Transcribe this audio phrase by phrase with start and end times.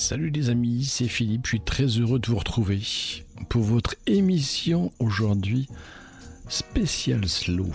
[0.00, 2.80] Salut les amis, c'est Philippe, je suis très heureux de vous retrouver
[3.50, 5.68] pour votre émission aujourd'hui
[6.48, 7.68] spéciale slow.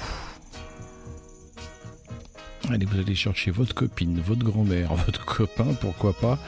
[2.67, 6.39] Allez, vous allez chercher votre copine, votre grand-mère, votre copain, pourquoi pas.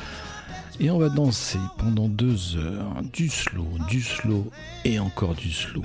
[0.80, 3.04] Et on va danser pendant deux heures.
[3.14, 4.50] Du slow, du slow
[4.84, 5.84] et encore du slow.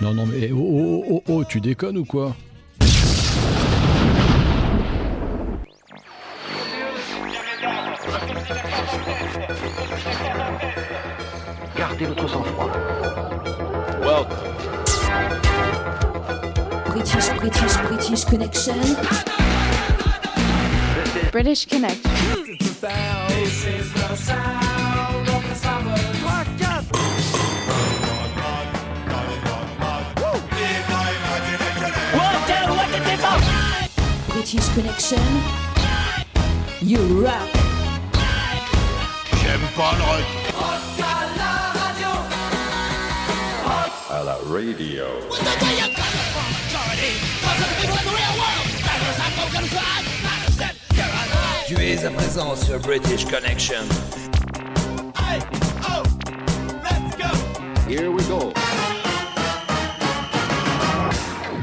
[0.00, 2.34] Non, non, mais oh, oh, oh, oh, tu déconnes ou quoi?
[17.44, 18.80] British, British, British Connection.
[21.30, 22.10] British Connection.
[34.28, 35.20] British Connection.
[36.80, 37.50] You rock.
[39.42, 40.24] J'aime pas le rock.
[44.10, 45.04] À la radio.
[51.66, 53.84] Tu es à présent sur British Connection.
[57.88, 58.52] Here we go.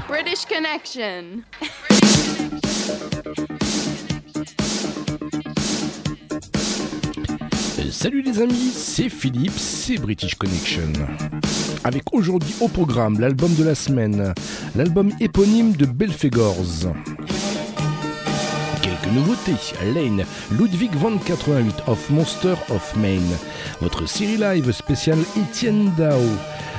[0.08, 1.44] British Connection.
[7.80, 10.92] Euh, Salut les amis, c'est Philippe, c'est British Connection.
[11.84, 14.34] Avec aujourd'hui au programme l'album de la semaine,
[14.76, 16.94] l'album éponyme de Belfegors.
[18.84, 23.36] Quelques nouveautés, Lane, Ludwig van 88 of Monster of Maine,
[23.82, 26.22] votre série live spéciale Etienne Dao.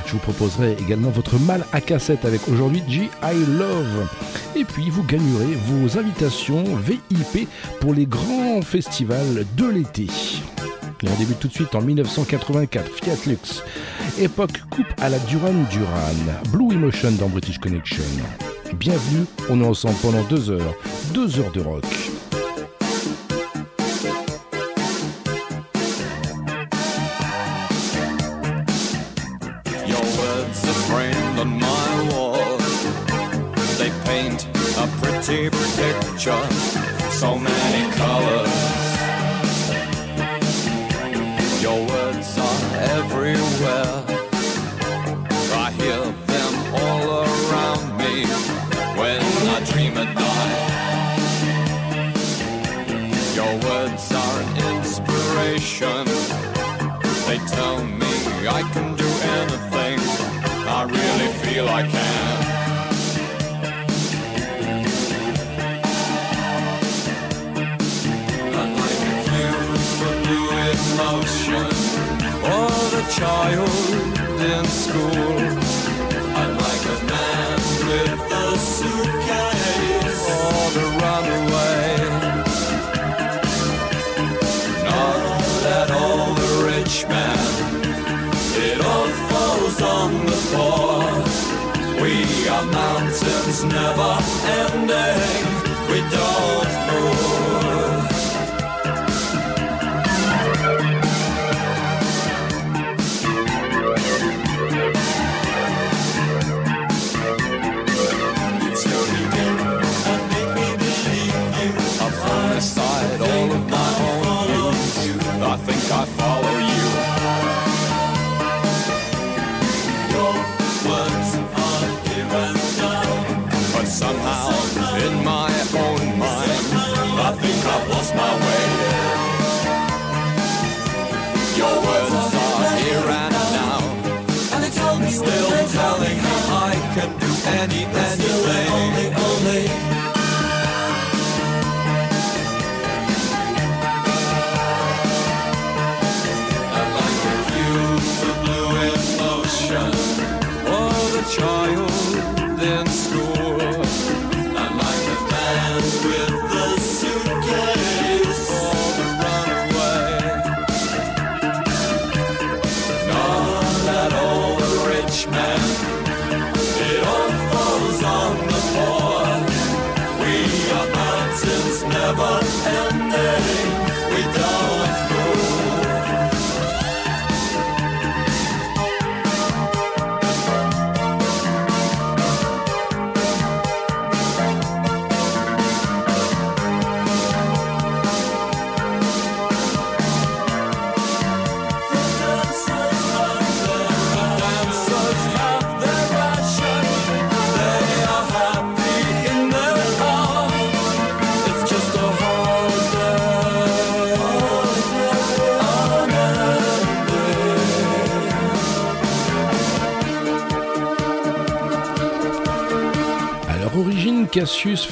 [0.07, 4.09] Je vous proposerai également votre mal à cassette avec aujourd'hui G I Love.
[4.55, 7.49] Et puis vous gagnerez vos invitations VIP
[7.81, 10.07] pour les grands festivals de l'été.
[11.05, 13.65] On débute tout de suite en 1984, Fiat Lux.
[14.19, 16.51] Époque coupe à la Duran Duran.
[16.51, 18.05] Blue Emotion dans British Connection.
[18.75, 20.75] Bienvenue, on est ensemble pendant deux heures.
[21.13, 21.85] Deux heures de rock.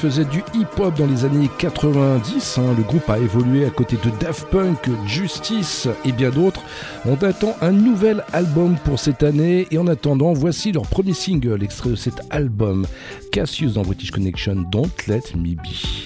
[0.01, 2.57] faisait du hip-hop dans les années 90.
[2.57, 2.73] Hein.
[2.75, 6.63] Le groupe a évolué à côté de Daft Punk, Justice et bien d'autres.
[7.05, 11.61] On attend un nouvel album pour cette année et en attendant, voici leur premier single
[11.61, 12.87] extrait de cet album,
[13.31, 16.00] Cassius dans British Connection, Don't Let Me Be.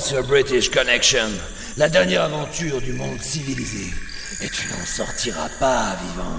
[0.00, 1.28] sur British Connection,
[1.76, 3.92] la dernière aventure du monde civilisé.
[4.40, 6.29] Et tu n'en sortiras pas vivant.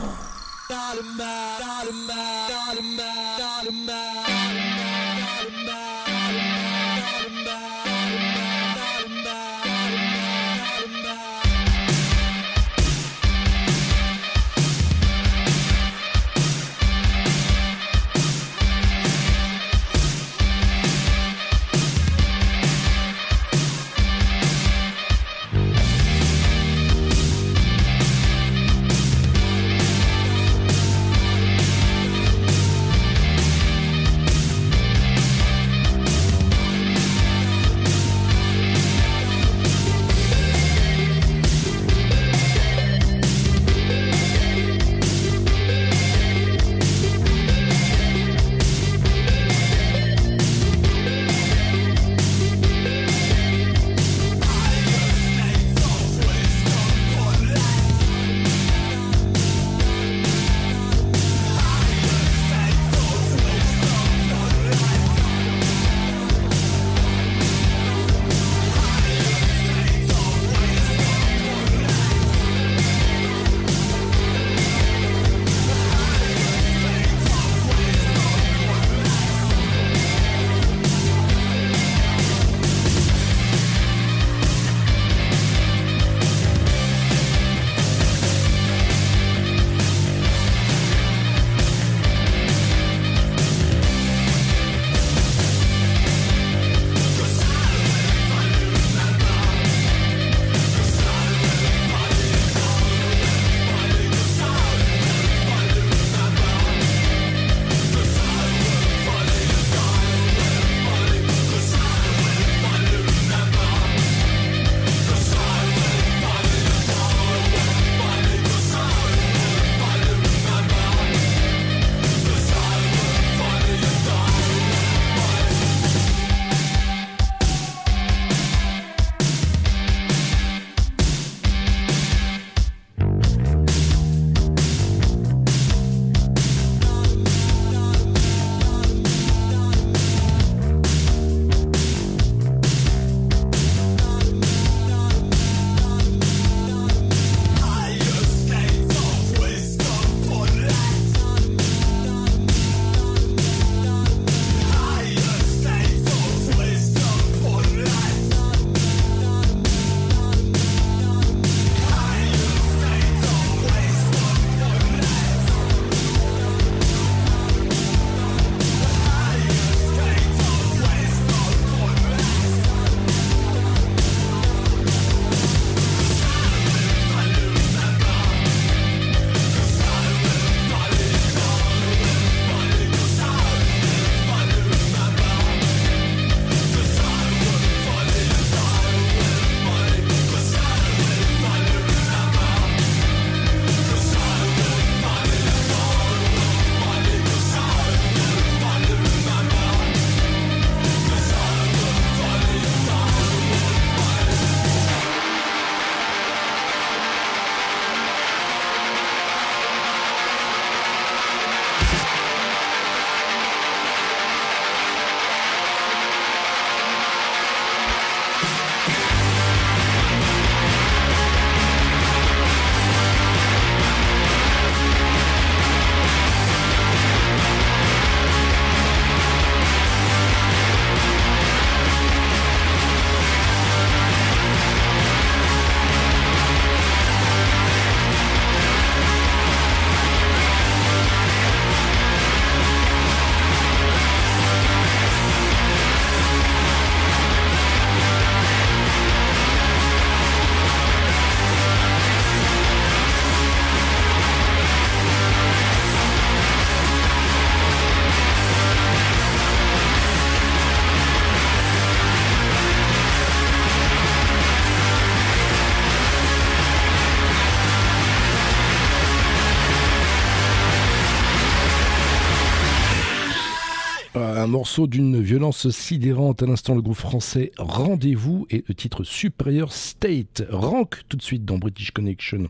[274.62, 280.44] Morceau d'une violence sidérante à l'instant le groupe français Rendez-vous et le titre Superior State
[280.51, 282.46] Rank tout de suite dans British Connection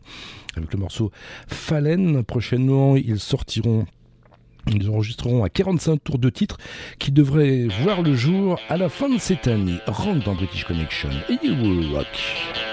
[0.54, 1.10] avec le morceau
[1.46, 3.86] Fallen prochainement ils sortiront
[4.70, 6.58] ils enregistreront à 45 tours de titre
[6.98, 9.78] qui devraient voir le jour à la fin de cette année.
[9.86, 12.71] Rentre dans British Connection et you will rock.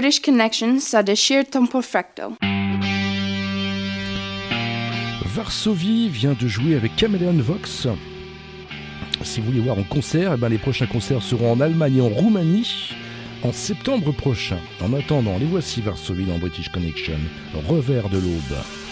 [0.00, 0.78] British Connection,
[1.66, 2.36] perfecto.
[5.34, 7.88] Varsovie vient de jouer avec Chameleon Vox.
[9.24, 12.00] Si vous voulez voir en concert, eh ben, les prochains concerts seront en Allemagne et
[12.00, 12.94] en Roumanie
[13.42, 14.58] en septembre prochain.
[14.80, 17.18] En attendant, les voici Varsovie dans British Connection,
[17.68, 18.87] revers de l'aube.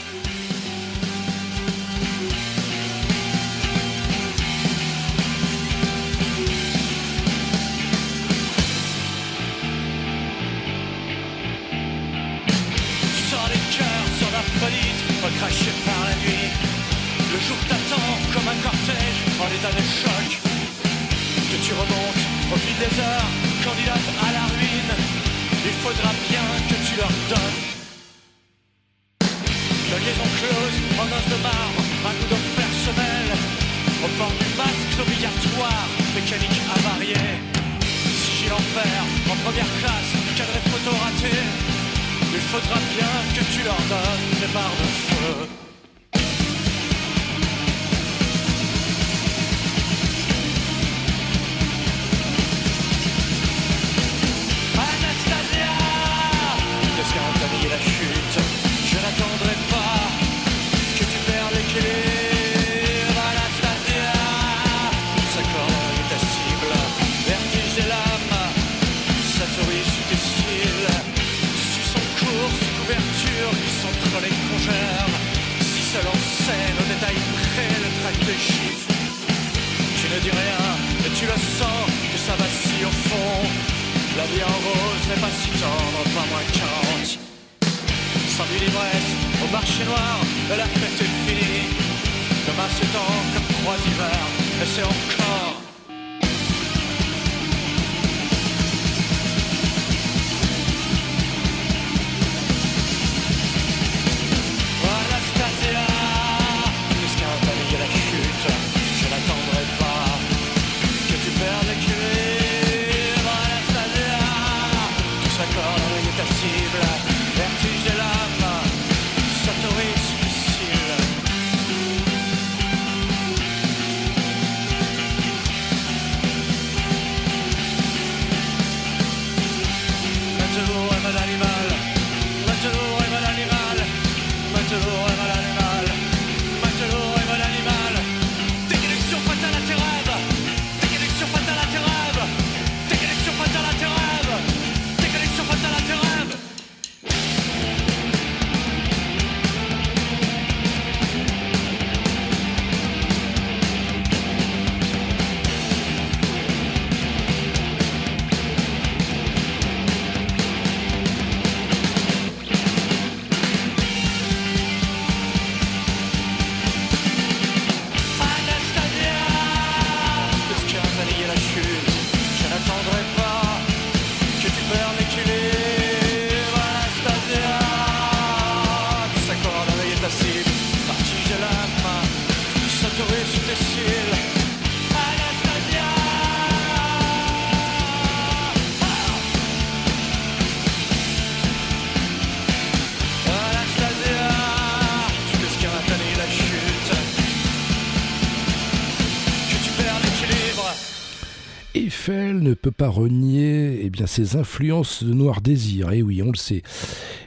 [202.46, 206.36] ne peut pas renier eh bien, ses influences de Noir Désir, et oui, on le
[206.36, 206.62] sait.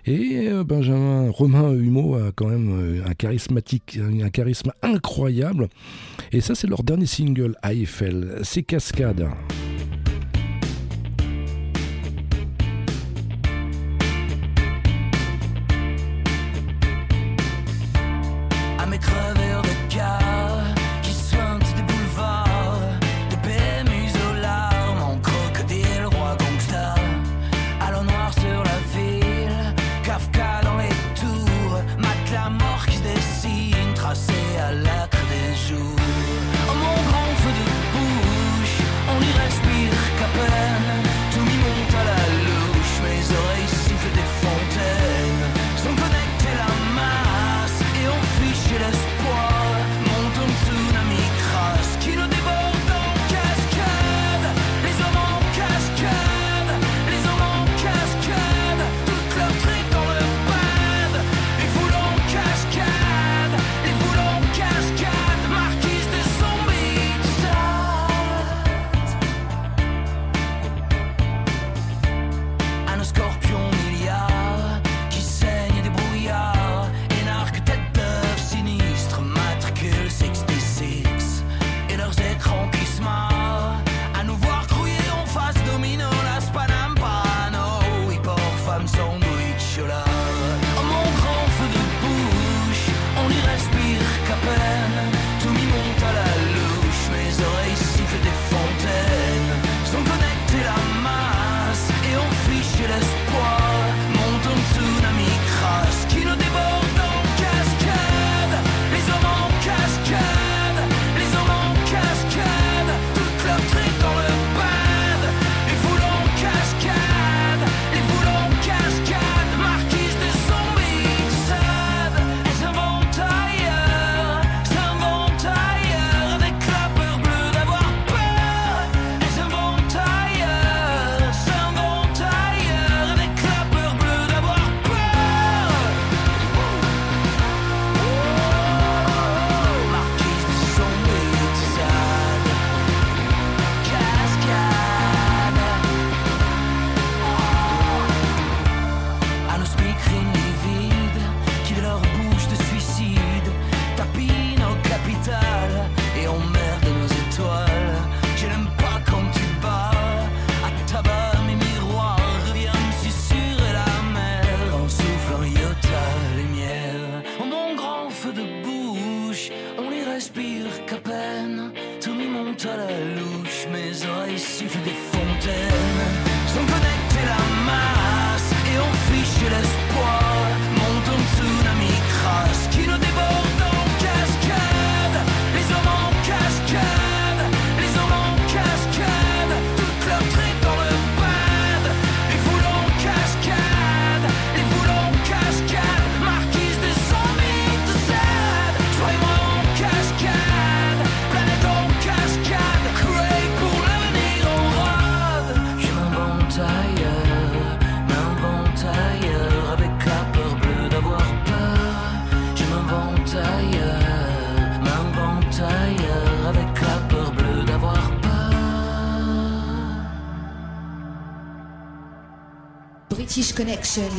[0.05, 5.67] Et euh, Benjamin Romain Humeau a quand même euh, un, charismatique, un charisme incroyable,
[6.31, 9.27] et ça c'est leur dernier single, AFL, c'est Cascade.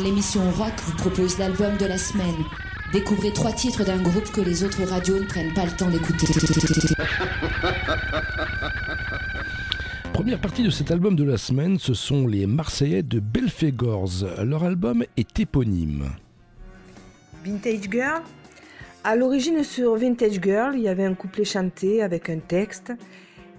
[0.02, 2.34] L'émission rock, vous propose l'album de la semaine.
[2.92, 6.26] Découvrez trois titres d'un groupe que les autres radios ne prennent pas le temps d'écouter.
[10.12, 14.24] Première partie de cet album de la semaine, ce sont les Marseillais de Belfegors.
[14.42, 16.10] Leur album est éponyme.
[17.44, 18.22] Vintage Girl
[19.04, 22.92] À l'origine, sur Vintage Girl, il y avait un couplet chanté avec un texte.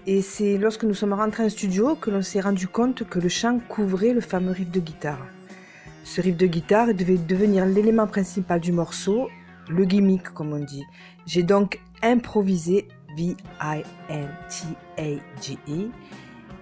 [0.08, 3.30] Et c'est lorsque nous sommes rentrés en studio que l'on s'est rendu compte que le
[3.30, 5.26] chant couvrait le fameux riff de guitare.
[6.04, 9.30] Ce riff de guitare devait devenir l'élément principal du morceau,
[9.70, 10.84] le gimmick comme on dit.
[11.26, 13.82] J'ai donc improvisé V-I-N-T-A-G-E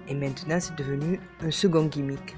[0.07, 2.35] et maintenant c'est devenu un second gimmick.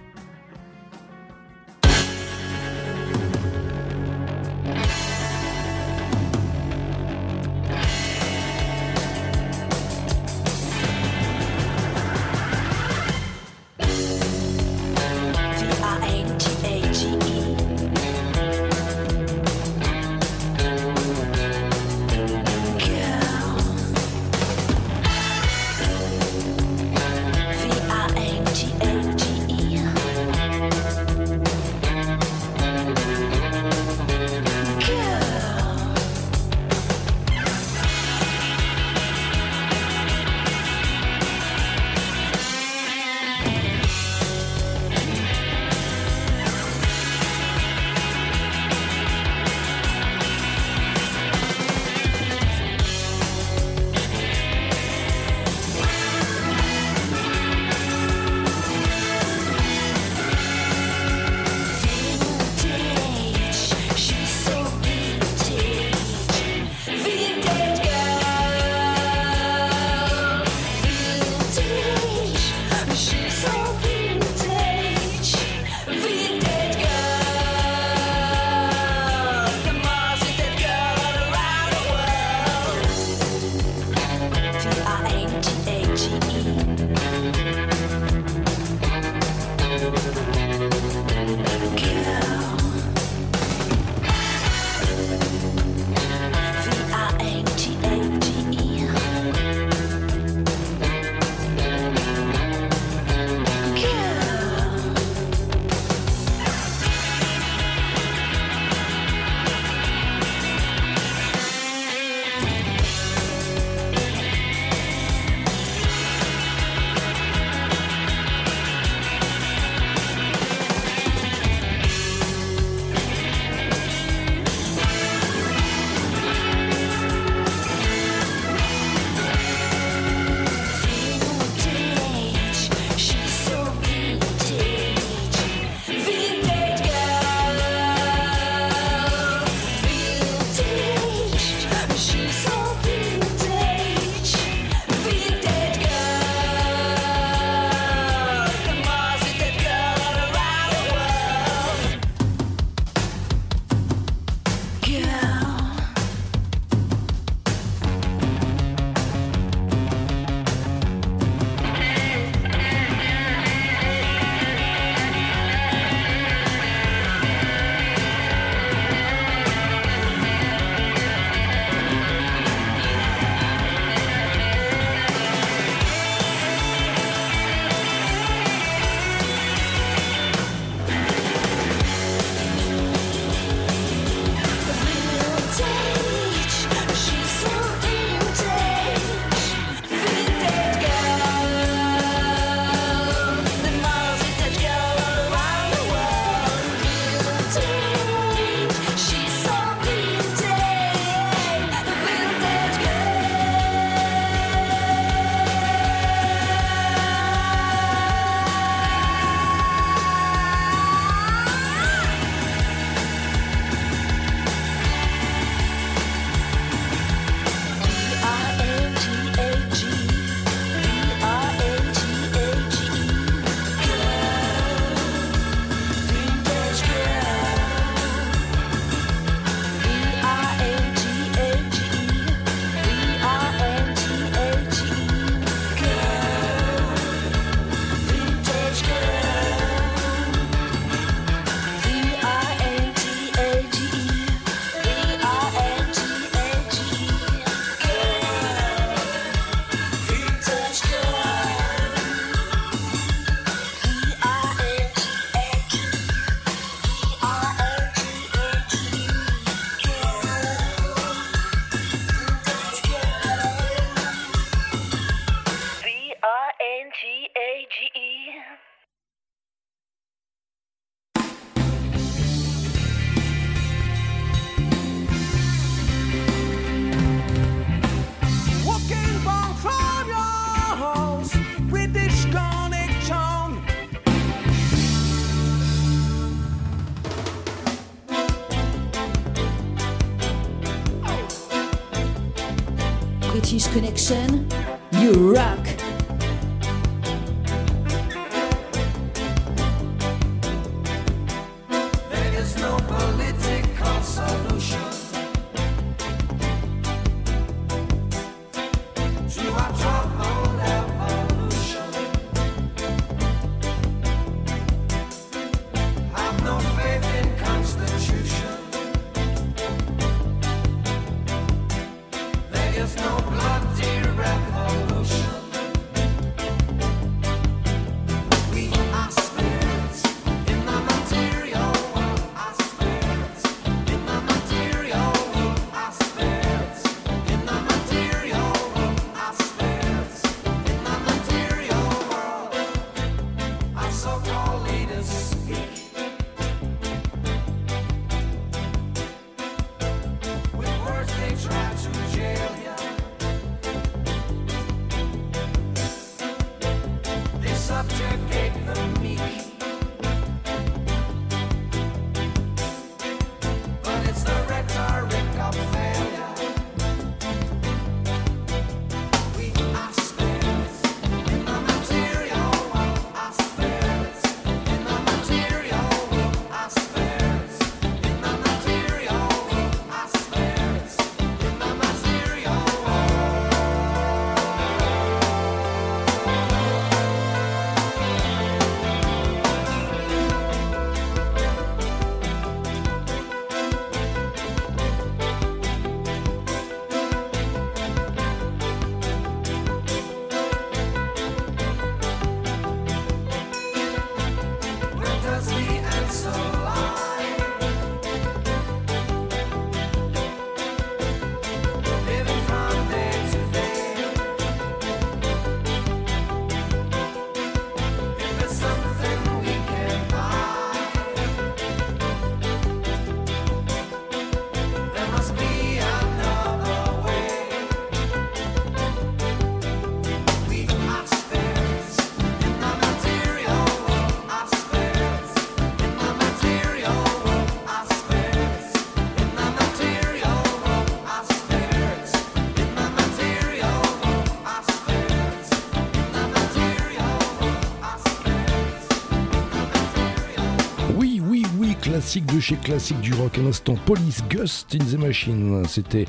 [452.41, 453.38] Chez classique du rock.
[453.38, 455.63] Un instant, Police Ghost in the Machine.
[455.67, 456.06] C'était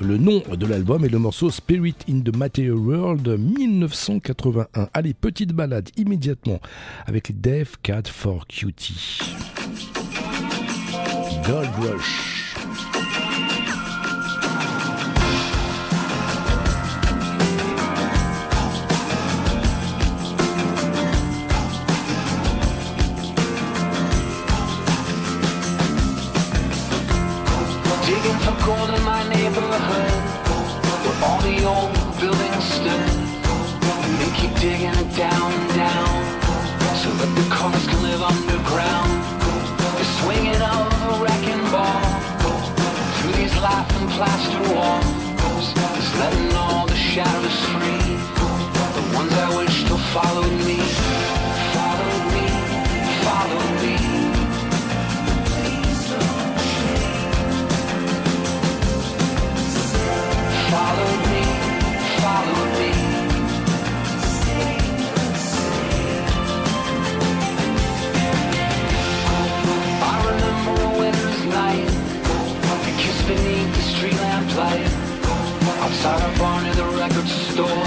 [0.00, 4.88] le nom de l'album et le morceau Spirit in the Material World 1981.
[4.94, 6.60] Allez, petite balade immédiatement
[7.06, 9.20] avec les Def Cat for Cutie.
[11.44, 12.33] Gold Rush.
[28.06, 30.12] Digging for gold in my neighborhood.
[31.04, 33.10] Where all the old buildings stood.
[34.04, 36.12] And They keep digging it down down
[37.00, 39.10] So that the cars can live underground.
[39.98, 42.04] The swinging of a wrecking ball.
[43.16, 45.66] Through these laughing plaster walls.
[45.96, 48.04] Is letting all the shadows free.
[48.96, 50.53] The ones I wish me Followed
[76.04, 77.86] Outside our bar near the record store,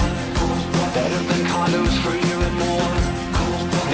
[1.14, 2.90] have been condos for a and more.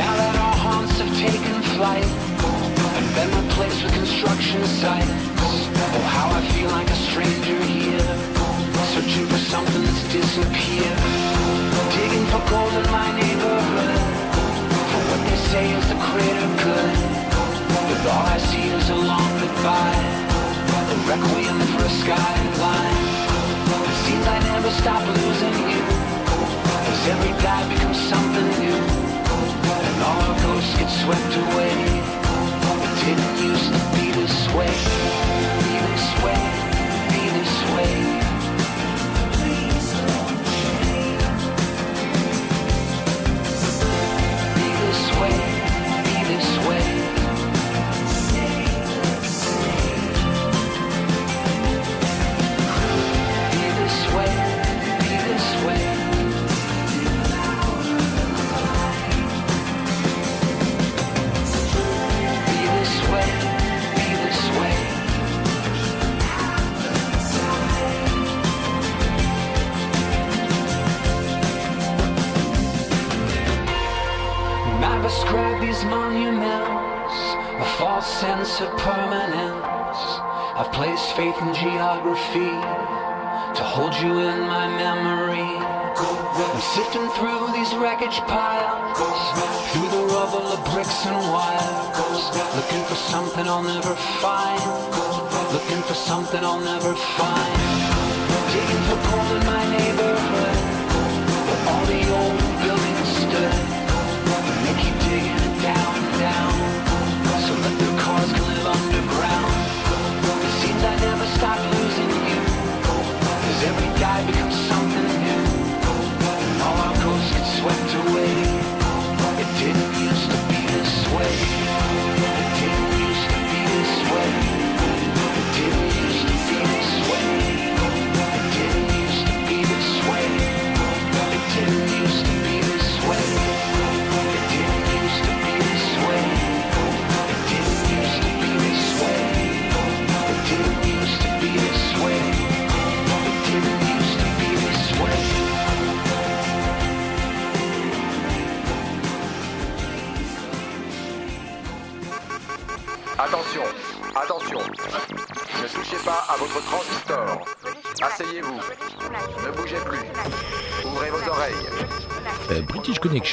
[0.00, 5.12] Now that our haunts have taken flight and been replaced with construction sites,
[5.44, 8.08] oh how I feel like a stranger here
[8.96, 11.00] searching for something that's disappeared.
[11.92, 14.00] Digging for gold in my neighborhood,
[14.88, 16.00] for what they say is the
[16.64, 16.96] good.
[17.76, 20.00] But all I see is a long goodbye,
[20.80, 23.13] a requiem for a skyline.
[24.24, 25.84] It I never stop losing you,
[26.90, 28.80] as every dive becomes something new,
[29.88, 31.76] and all our ghosts get swept away.
[32.86, 34.72] It didn't used to be this way,
[35.60, 36.53] be this way,
[78.04, 80.04] sense of permanence.
[80.60, 82.52] I've placed faith in geography
[83.56, 85.40] to hold you in my memory.
[85.40, 88.98] I'm sifting through these wreckage piles,
[89.72, 92.22] through the rubble of bricks and wires,
[92.56, 94.60] looking for something I'll never find,
[95.52, 97.56] looking for something I'll never find.
[98.52, 100.43] Digging for gold in my neighborhood,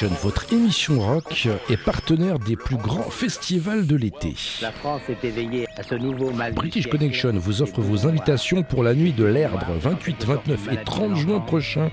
[0.02, 4.34] British Connection, votre émission rock est partenaire des plus grands festivals de l'été.
[4.60, 6.54] La France est éveillée à ce nouveau mal.
[6.54, 11.16] British Connection vous offre vos invitations pour la nuit de l'Erdre, 28, 29 et 30
[11.16, 11.90] juin prochain,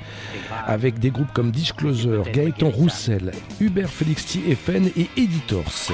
[0.66, 5.92] avec des groupes comme Disclosure, Gaëtan Roussel, Hubert Félix TFN et Editors.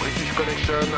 [0.00, 0.96] British Connection.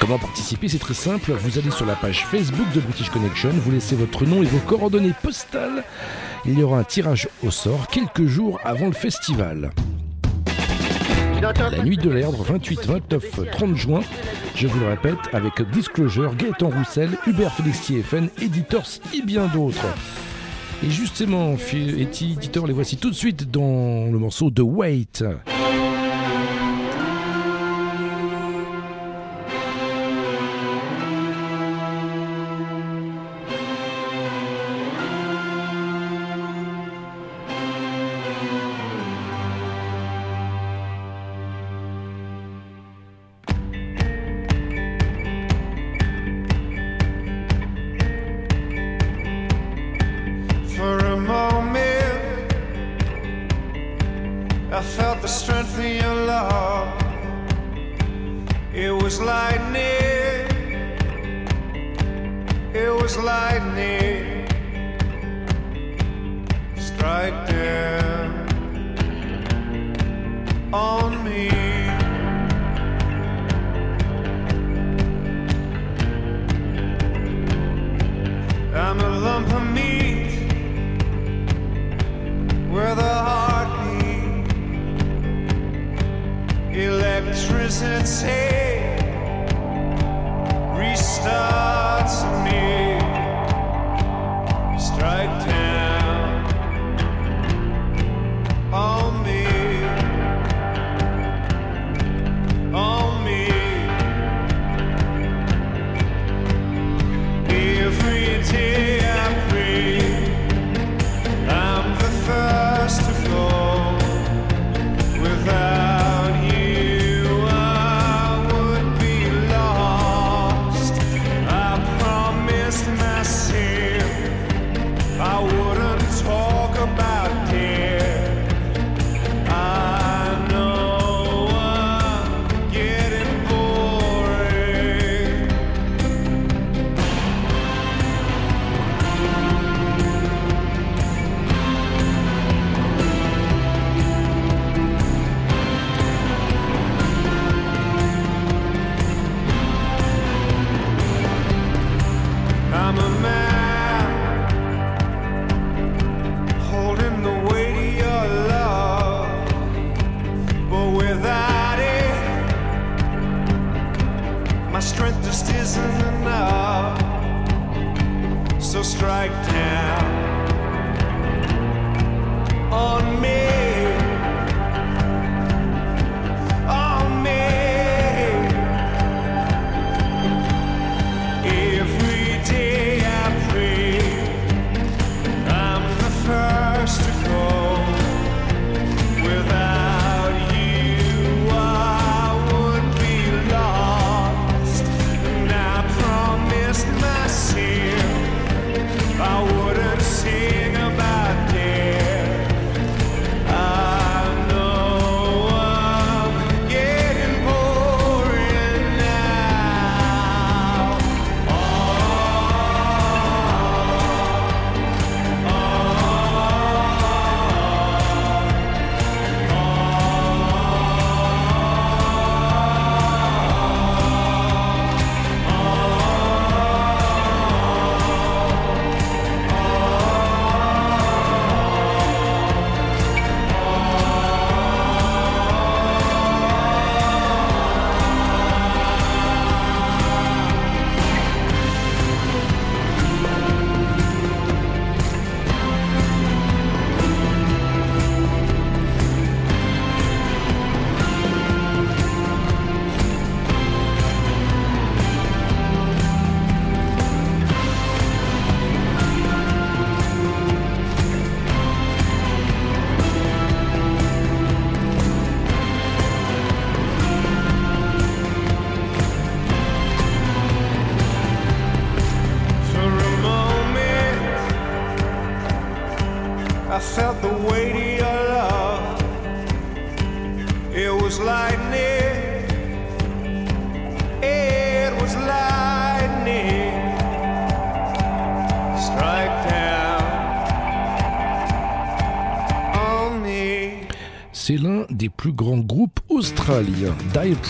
[0.00, 1.32] Comment participer C'est très simple.
[1.32, 4.58] Vous allez sur la page Facebook de British Connection, vous laissez votre nom et vos
[4.58, 5.84] coordonnées postales.
[6.46, 9.70] Il y aura un tirage au sort quelques jours avant le festival.
[11.40, 14.00] La nuit de l'Erdre, 28, 29, 30 juin.
[14.56, 19.86] Je vous le répète, avec Disclosure, Gaëtan Roussel, Hubert Félix TFN, Editors et bien d'autres.
[20.84, 25.24] Et justement, fi- Eti, Editor, les voici tout de suite dans le morceau de Wait.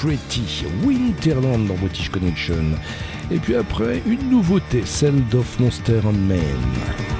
[0.00, 2.64] Pretty, Winterland dans British Connection.
[3.30, 7.19] Et puis après, une nouveauté, celle d'Off Monster and Men.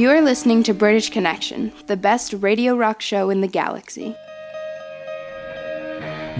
[0.00, 4.14] You are listening to British Connection, the best radio rock show in the galaxy.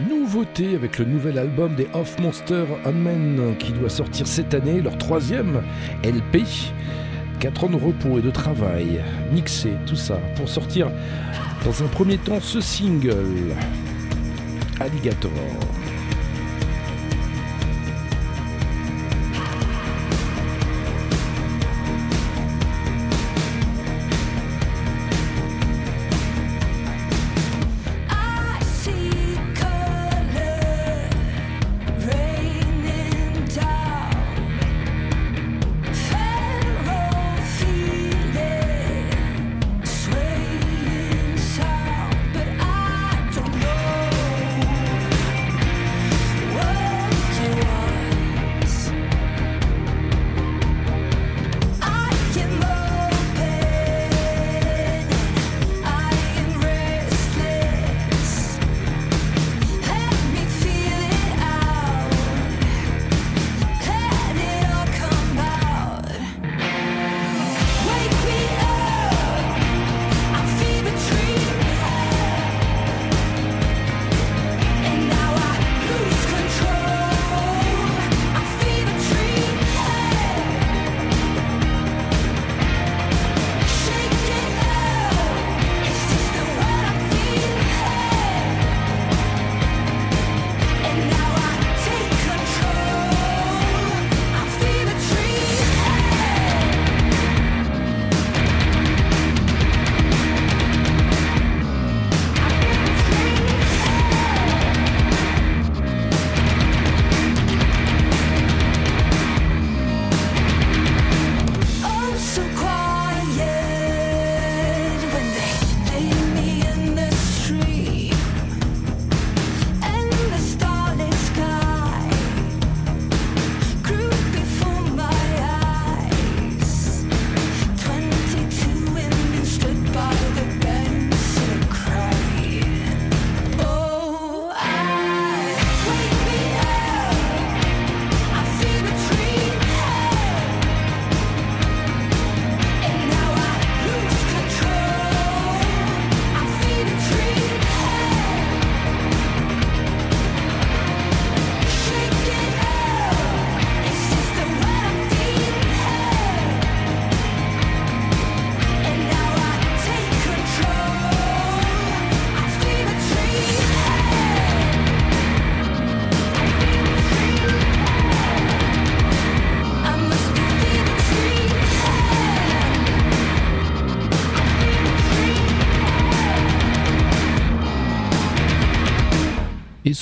[0.08, 4.96] Nouveauté avec le nouvel album des Off Monster Men qui doit sortir cette année, leur
[4.96, 5.62] troisième
[6.02, 6.42] LP.
[7.40, 10.90] 4 ans de repos et de travail, mixé, tout ça, pour sortir
[11.62, 13.54] dans un premier temps ce single,
[14.80, 15.30] Alligator.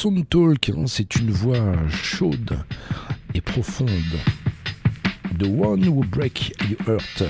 [0.00, 2.56] Sound Talk, c'est une voix chaude
[3.34, 3.88] et profonde.
[5.36, 7.22] The One Who Break Your Heart.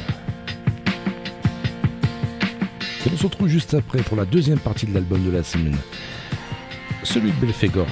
[3.06, 5.78] Et on se retrouve juste après pour la deuxième partie de l'album de la semaine,
[7.04, 7.86] celui de Belfegors.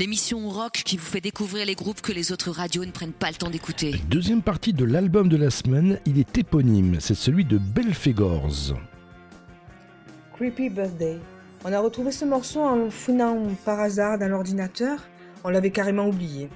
[0.00, 3.28] L'émission rock qui vous fait découvrir les groupes que les autres radios ne prennent pas
[3.28, 3.96] le temps d'écouter.
[4.08, 8.78] Deuxième partie de l'album de la semaine, il est éponyme, c'est celui de Belfegors.
[10.32, 11.18] Creepy Birthday.
[11.66, 13.36] On a retrouvé ce morceau en le fouinant
[13.66, 15.06] par hasard dans l'ordinateur.
[15.44, 16.48] On l'avait carrément oublié.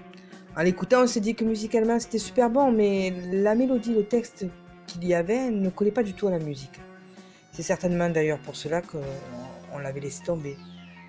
[0.56, 4.46] En l'écoutant, on s'est dit que musicalement c'était super bon, mais la mélodie, le texte
[4.86, 6.80] qu'il y avait ne collait pas du tout à la musique.
[7.52, 10.56] C'est certainement d'ailleurs pour cela qu'on l'avait laissé tomber.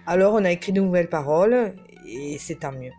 [0.07, 1.73] Alors on a écrit de nouvelles paroles,
[2.07, 2.91] et c'est tant mieux.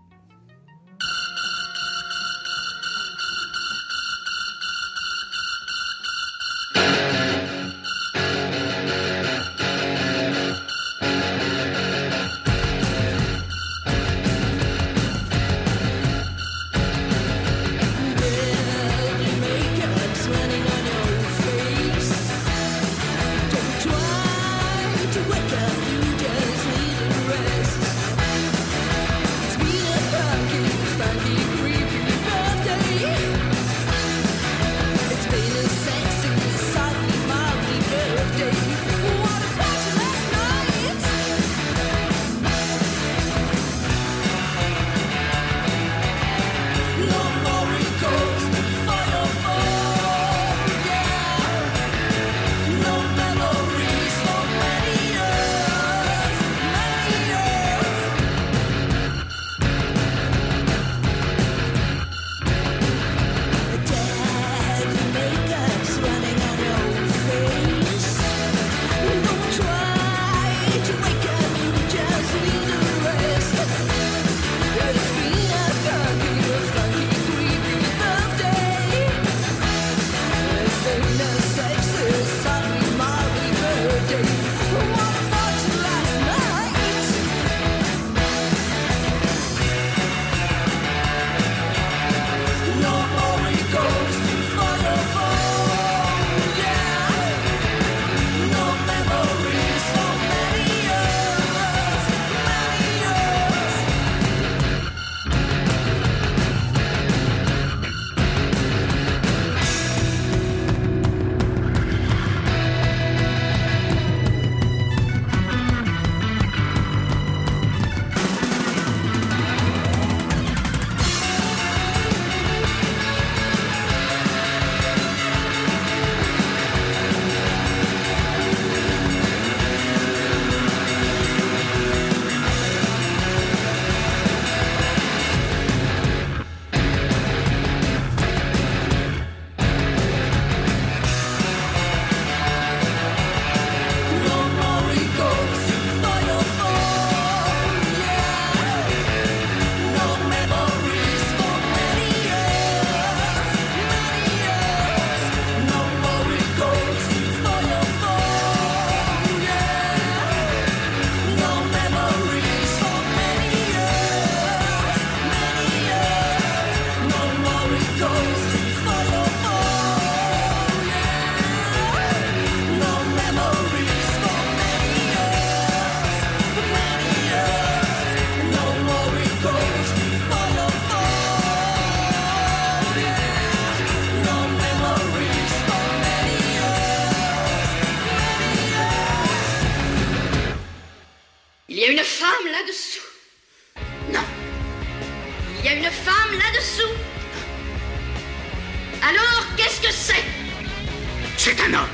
[201.46, 201.86] C'est un homme.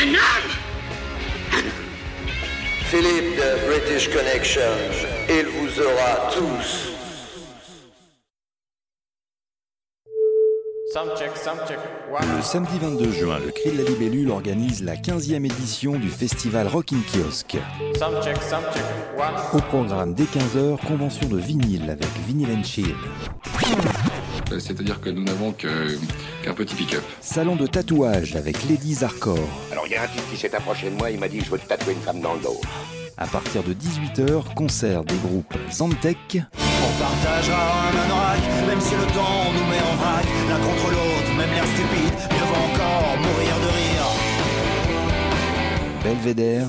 [0.00, 0.50] Un homme
[2.86, 4.62] Philippe de British Connection,
[5.28, 6.88] il vous aura tous.
[12.22, 16.66] Le samedi 22 juin, le Cri de la Libellule organise la 15e édition du festival
[16.66, 17.58] Rockin' Kiosk.
[19.52, 22.96] Au programme dès 15h, convention de vinyle avec Vinyl and Chill.
[24.58, 27.02] C'est-à-dire que nous n'avons qu'un petit pick-up.
[27.20, 29.38] Salon de tatouage avec Lady Hardcore.
[29.70, 31.50] Alors il y a un type qui s'est approché de moi, il m'a dit je
[31.50, 32.60] veux te tatouer une femme dans le dos.
[33.16, 39.06] À partir de 18h, concert des groupes Zantec, On partagera un anorak, même si le
[39.12, 40.24] temps nous met en vrac.
[40.48, 44.08] L'un contre l'autre, même l'air stupide, mieux vaut encore mourir de rire.
[46.04, 46.68] Belvedere,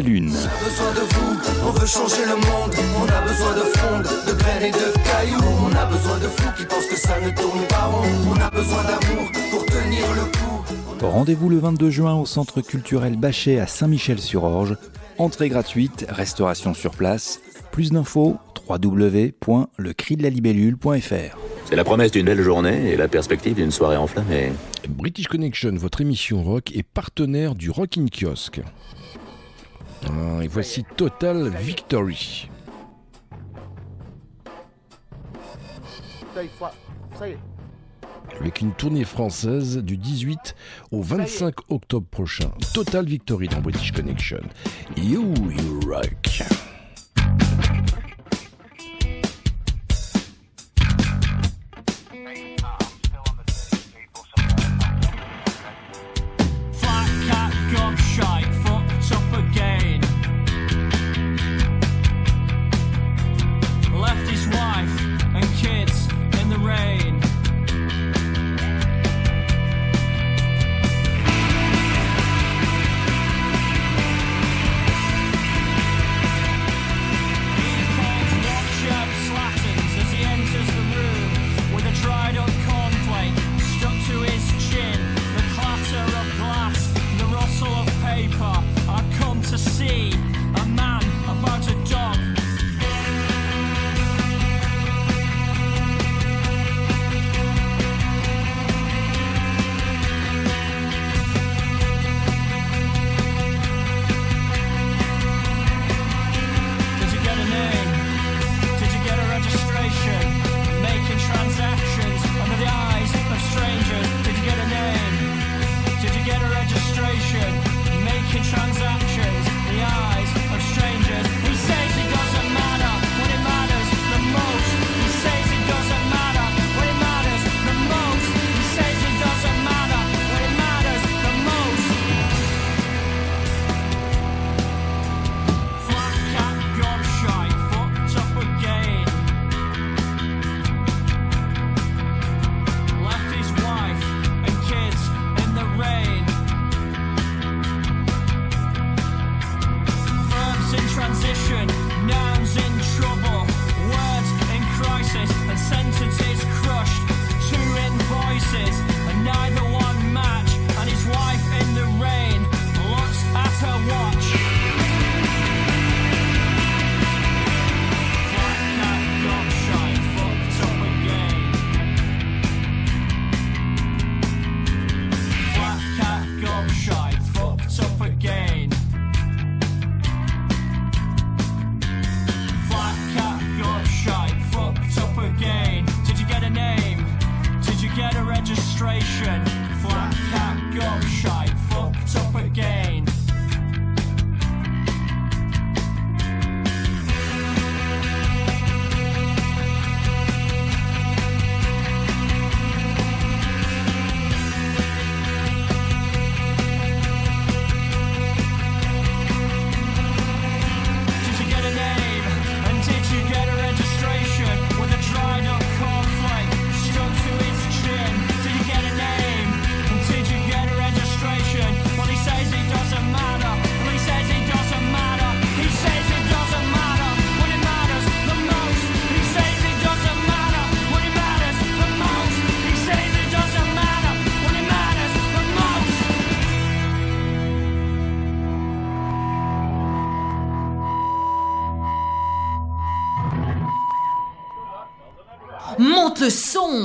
[0.00, 0.32] Lune.
[0.32, 1.36] On a besoin de vous,
[1.66, 2.74] on veut changer le monde.
[2.96, 5.44] On a besoin de frondes, de graines et de cailloux.
[5.60, 8.06] On a besoin de fous qui pensent que ça ne tourne pas rond.
[8.30, 10.62] On a besoin d'amour pour tenir le coup.
[11.06, 14.76] Rendez-vous le 22 juin au Centre culturel Bachet à Saint-Michel-sur-Orge.
[15.18, 17.40] Entrée gratuite, restauration sur place.
[17.70, 18.38] Plus d'infos,
[18.68, 21.36] www.lecridelalibellule.fr.
[21.66, 24.52] C'est la promesse d'une belle journée et la perspective d'une soirée enflammée.
[24.88, 28.62] British Connection, votre émission rock, est partenaire du Rockin' Kiosque.
[30.06, 32.48] Ah, et voici Total Victory.
[38.40, 40.54] Avec une tournée française du 18
[40.90, 42.50] au 25 octobre prochain.
[42.74, 44.40] Total Victory dans British Connection.
[44.96, 46.42] You, you rock.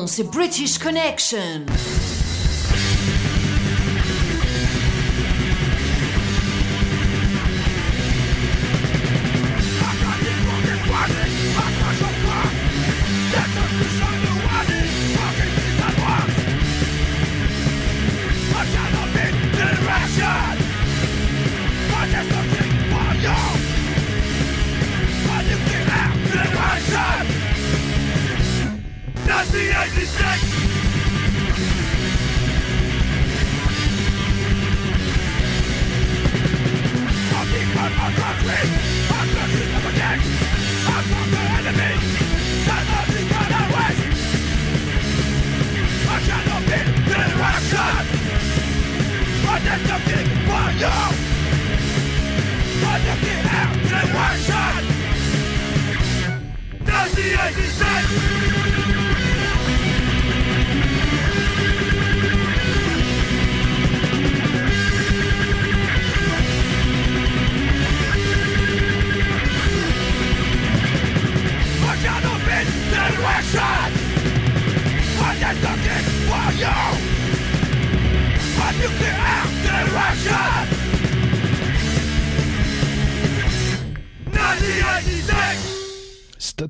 [0.08, 1.97] c'est British Connection.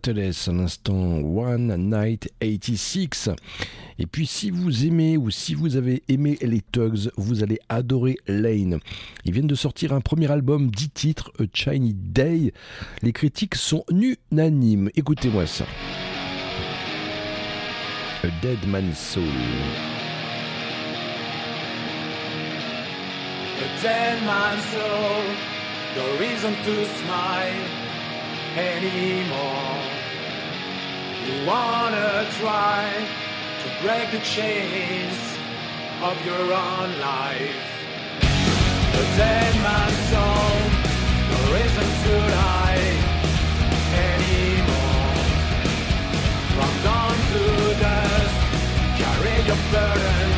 [0.08, 3.30] Stateless, à l'instant One Night 86.
[4.00, 8.16] Et puis si vous aimez ou si vous avez aimé les Tugs, vous allez adorer
[8.26, 8.80] Lane.
[9.26, 12.54] Ils viennent de sortir un premier album, 10 titres, A Shiny Day.
[13.02, 14.90] Les critiques sont unanimes.
[14.96, 15.66] Écoutez-moi ça.
[18.24, 19.26] A Dead Man's Soul.
[23.60, 25.24] A dead man's soul,
[25.98, 27.66] no reason to smile
[28.56, 29.77] anymore.
[31.28, 32.90] You wanna try
[33.62, 35.18] to break the chains
[36.02, 37.68] of your own life.
[38.94, 40.56] A dead man's soul,
[41.32, 42.88] no reason to lie
[44.08, 45.16] anymore.
[46.56, 47.44] From dawn to
[47.84, 48.40] dusk,
[49.02, 50.32] carry your burden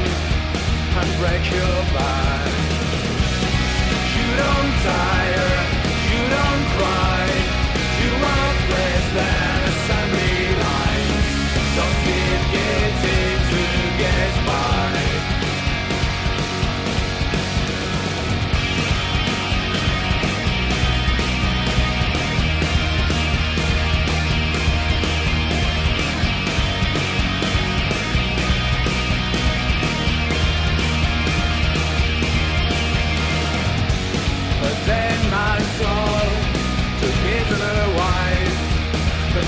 [1.00, 2.52] and break your back.
[4.16, 5.59] You don't tire,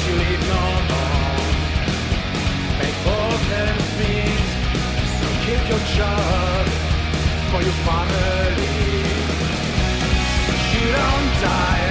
[0.07, 0.15] you
[0.55, 1.45] no more.
[2.81, 4.43] Make both them speak,
[5.17, 5.27] so
[5.69, 6.63] your job
[7.51, 8.77] for your family.
[10.73, 11.90] You don't tire,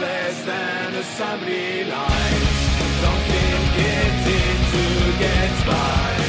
[0.00, 2.58] less than assembly lines.
[3.02, 4.42] Don't feel guilty
[4.72, 6.21] to get by.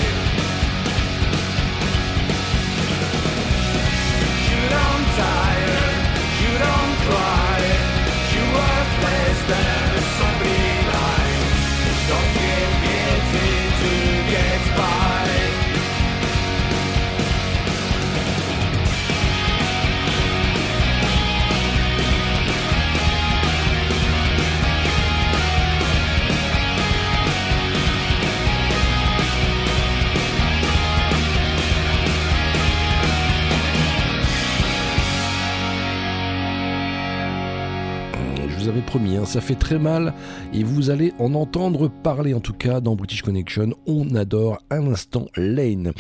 [38.96, 40.14] Hein, ça fait très mal
[40.54, 43.74] et vous allez en entendre parler en tout cas dans British Connection.
[43.88, 45.94] On adore à l'instant Lane.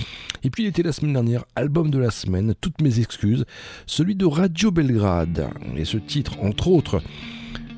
[0.44, 3.45] Et puis il était la semaine dernière, album de la semaine, toutes mes excuses,
[3.88, 5.49] celui de Radio Belgrade.
[5.76, 7.02] Et ce titre, entre autres,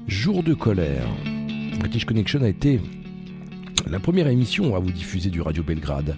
[0.07, 1.07] Jour de colère.
[1.79, 2.81] British Connection a été
[3.89, 6.17] la première émission à vous diffuser du Radio Belgrade.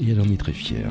[0.00, 0.90] Et elle en est très fière.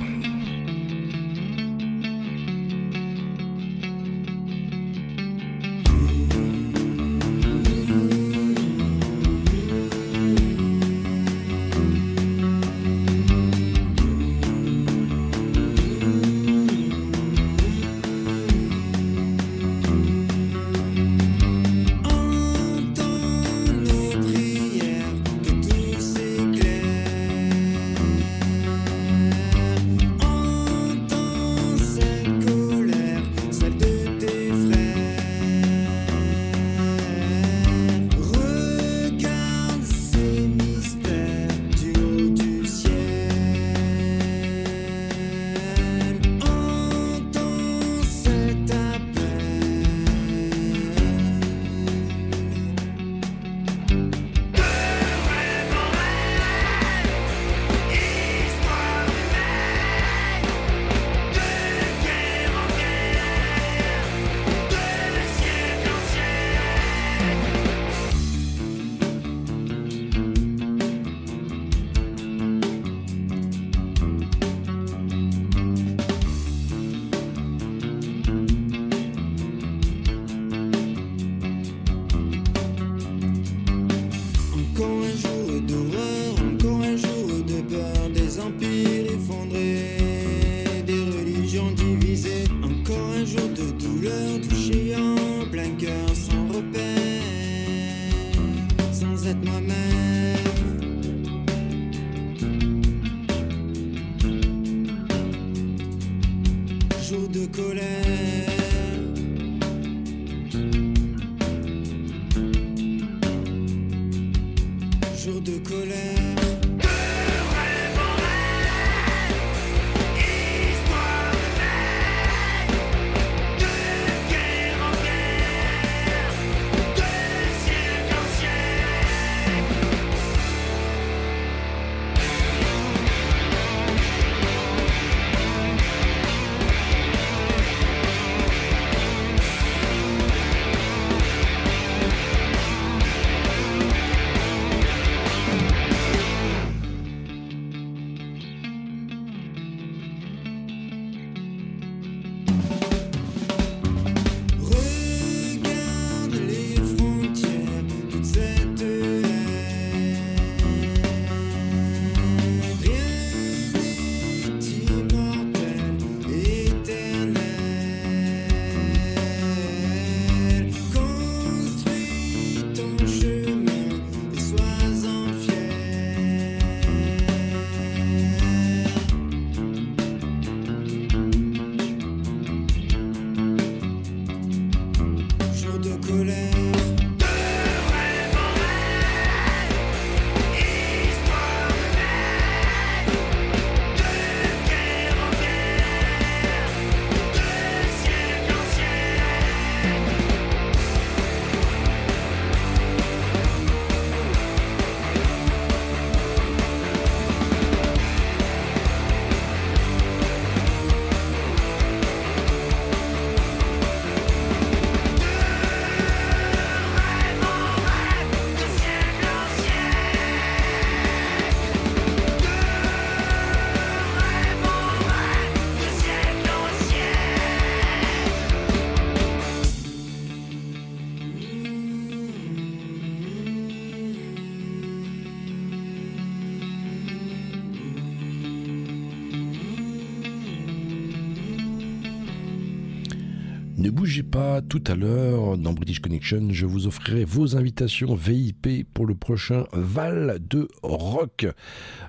[243.86, 248.92] Ne bougez pas, tout à l'heure, dans British Connection, je vous offrirai vos invitations VIP
[248.92, 251.46] pour le prochain Val de Rock,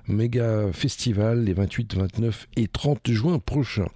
[0.09, 3.91] méga festival les 28, 29 et 30 juin prochains.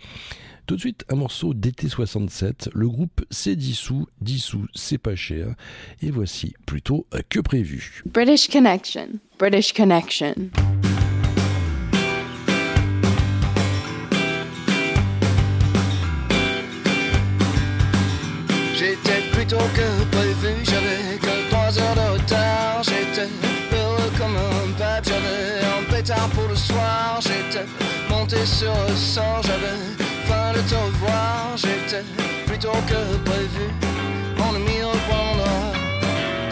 [0.66, 5.54] Tout de suite, un morceau d'été 67, le groupe s'est dissous, dissous, c'est pas cher,
[6.02, 8.02] et voici plutôt que prévu.
[8.04, 9.08] British Connection.
[9.38, 10.34] British Connection.
[19.50, 22.84] Plutôt que prévu, j'avais que 3 heures de retard.
[22.84, 23.28] J'étais
[23.72, 27.18] heureux comme un pape, j'avais un pétard pour le soir.
[27.20, 27.66] J'étais
[28.08, 29.74] monté sur le sort, j'avais
[30.28, 31.56] faim de te revoir.
[31.56, 32.04] J'étais
[32.46, 33.66] plutôt que prévu,
[34.38, 35.72] on ne m'y reprendra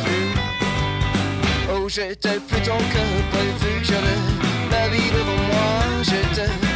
[0.02, 0.34] plus.
[1.72, 4.18] Oh, j'étais plutôt que prévu, j'avais
[4.72, 6.02] la vie devant moi.
[6.02, 6.68] J'étais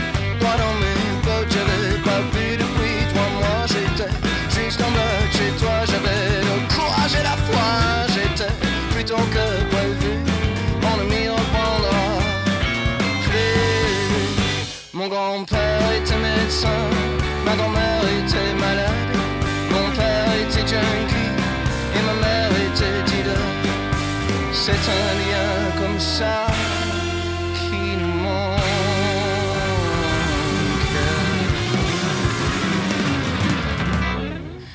[24.75, 26.47] C'est un lien comme ça
[27.55, 28.59] qui nous manque.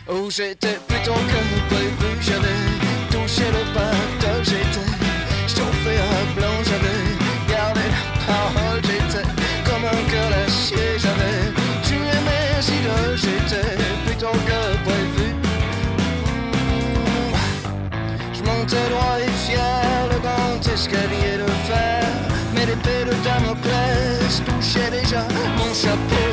[0.07, 2.16] Oh, j'étais plutôt que prévu,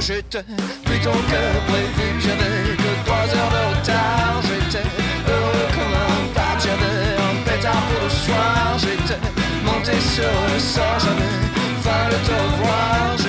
[0.00, 0.44] J'étais
[0.84, 4.42] plutôt que prévu, j'avais que trois heures de retard.
[4.42, 4.86] J'étais
[5.28, 8.76] heureux comme un pape, j'avais un pétard pour le soir.
[8.78, 9.20] J'étais
[9.64, 11.34] monté sur le sort, j'avais
[11.82, 13.23] faim de te revoir.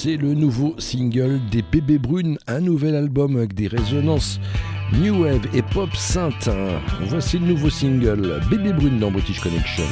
[0.00, 4.38] C'est le nouveau single des Bébés Brunes, un nouvel album avec des résonances
[4.92, 6.48] New Wave et Pop Sainte.
[7.08, 9.82] Voici le nouveau single Bébé Brune dans British Connection.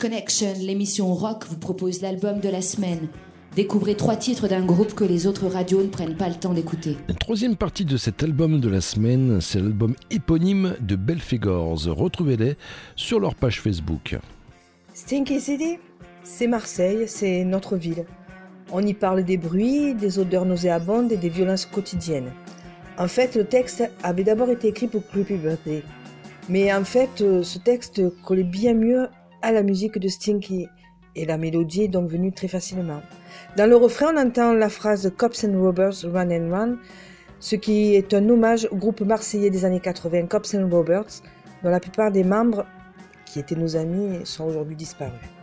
[0.00, 3.08] Connection, l'émission rock, vous propose l'album de la semaine.
[3.54, 6.96] Découvrez trois titres d'un groupe que les autres radios ne prennent pas le temps d'écouter.
[7.06, 11.84] La troisième partie de cet album de la semaine, c'est l'album éponyme de Belfegors.
[11.84, 12.56] Retrouvez-les
[12.96, 14.16] sur leur page Facebook.
[14.94, 15.76] Stinky City,
[16.24, 18.06] c'est Marseille, c'est notre ville.
[18.72, 22.32] On y parle des bruits, des odeurs nauséabondes et des violences quotidiennes.
[22.96, 25.82] En fait, le texte avait d'abord été écrit pour Creepy Birthday.
[26.48, 29.06] Mais en fait, euh, ce texte collait bien mieux
[29.42, 30.68] à la musique de Stinky
[31.16, 33.00] et la mélodie est donc venue très facilement.
[33.56, 36.76] Dans le refrain, on entend la phrase Cops and Robbers Run and Run,
[37.40, 41.22] ce qui est un hommage au groupe marseillais des années 80 Cops and Robbers,
[41.62, 42.66] dont la plupart des membres,
[43.26, 45.39] qui étaient nos amis, sont aujourd'hui disparus.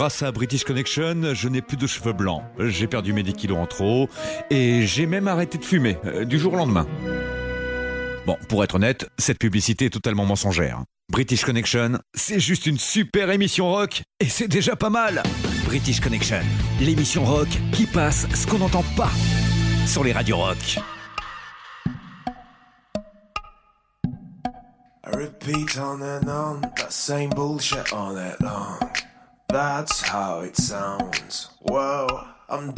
[0.00, 2.42] Grâce à British Connection, je n'ai plus de cheveux blancs.
[2.58, 4.08] J'ai perdu mes 10 kilos en trop
[4.48, 6.86] et j'ai même arrêté de fumer euh, du jour au lendemain.
[8.24, 10.84] Bon, pour être honnête, cette publicité est totalement mensongère.
[11.12, 15.22] British Connection, c'est juste une super émission rock et c'est déjà pas mal.
[15.66, 16.40] British Connection,
[16.80, 19.10] l'émission rock qui passe ce qu'on n'entend pas
[19.86, 20.78] sur les radios rock.
[29.52, 31.50] That's how it sounds.
[31.62, 32.70] Whoa, I'm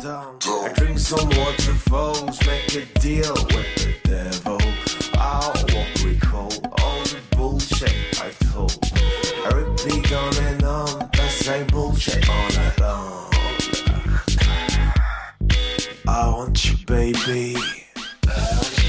[0.00, 0.38] down.
[0.44, 4.58] I drink some water waterfalls, make a deal with the devil.
[5.14, 7.92] I won't recall all the bullshit
[8.22, 8.78] I told.
[9.44, 12.86] I repeat on and on that same bullshit want you,
[15.66, 15.96] baby.
[16.06, 18.79] I want you, baby.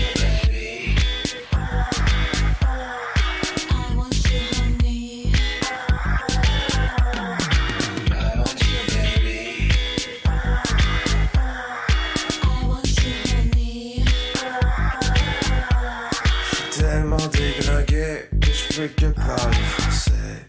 [18.71, 20.47] Je fais que parler français.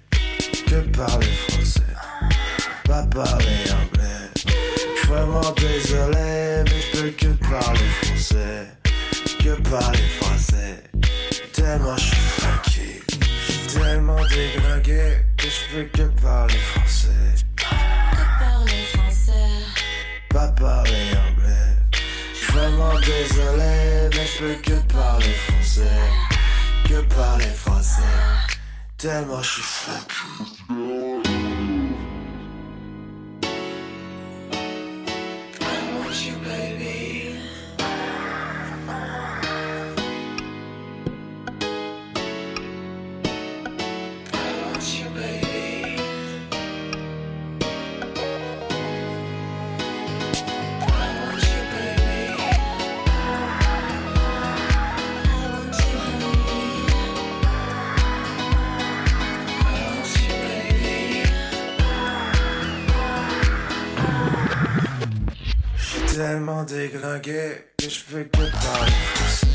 [0.66, 1.82] Que parler français.
[2.84, 4.30] Pas parler anglais.
[4.36, 8.68] J'suis vraiment désolé, mais je peux que parler français.
[9.40, 10.84] Que parler français.
[11.52, 12.02] Tellement je
[12.70, 13.02] suis.
[13.72, 17.08] Tellement déglingué que je fais que parler français.
[17.56, 19.32] Que parler français.
[20.28, 21.76] Pas parler anglais.
[22.32, 26.31] Je suis vraiment désolé, mais je peux que parler français.
[26.92, 28.02] Que parler français.
[28.98, 31.41] Tellement je suis fatigué.
[66.22, 69.46] Tellement déglingué que je fais que parler français.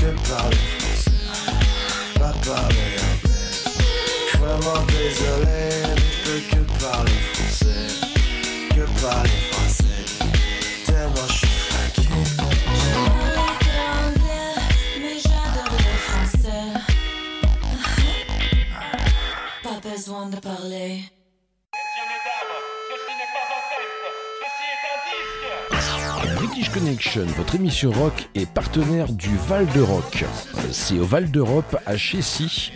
[0.00, 1.18] Que parler français.
[2.18, 3.48] Pas parler anglais.
[3.52, 3.68] Je
[4.28, 5.60] suis vraiment désolé,
[5.94, 7.86] mais je peux que parler français.
[8.74, 10.04] Que parler français.
[10.86, 12.22] Tellement je suis fatigué.
[15.02, 16.68] Mais j'adore le français.
[19.62, 21.17] Pas besoin de parler.
[26.78, 30.24] Connection, votre émission rock est partenaire du Val de Rock.
[30.70, 32.72] C'est au Val d'Europe à Chessy.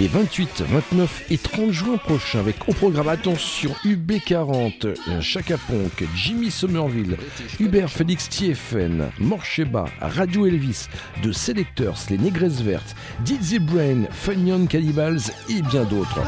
[0.00, 6.50] Les 28, 29 et 30 juin prochains avec au programme attention UB40, Chaka Ponk, Jimmy
[6.50, 7.16] Somerville,
[7.60, 10.88] Hubert Félix TFN, Morcheba, Radio Elvis,
[11.22, 16.20] The Selectors, Les Négresses Vertes, Dizzy Brain, Funyon Cannibals et bien d'autres.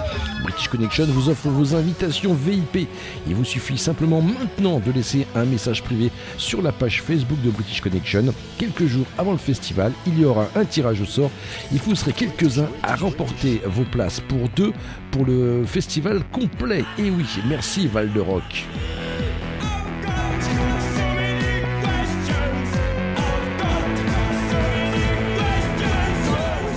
[0.45, 2.87] British Connection vous offre vos invitations VIP.
[3.27, 7.51] Il vous suffit simplement maintenant de laisser un message privé sur la page Facebook de
[7.51, 8.33] British Connection.
[8.59, 11.31] Quelques jours avant le festival, il y aura un tirage au sort.
[11.73, 14.73] Il vous serez quelques-uns à remporter vos places pour deux
[15.11, 16.85] pour le festival complet.
[16.99, 18.67] Et oui, merci Val de Rock.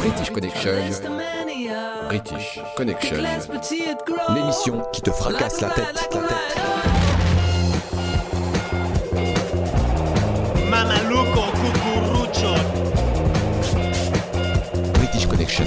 [0.01, 0.71] British Connection.
[2.07, 3.17] British Connection.
[4.33, 6.09] L'émission qui te fracasse la tête.
[6.13, 6.49] La tête.
[14.93, 15.65] British Connection.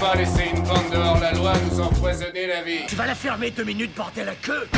[0.00, 2.86] Pas laisser une bande dehors la loi nous empoisonner la vie.
[2.86, 4.68] Tu vas la fermer deux minutes, bordel à queue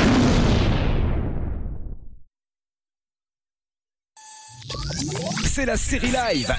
[5.45, 6.53] C'est la série live.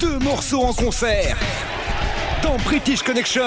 [0.00, 1.36] Deux morceaux en concert.
[2.42, 3.42] Dans British Connection.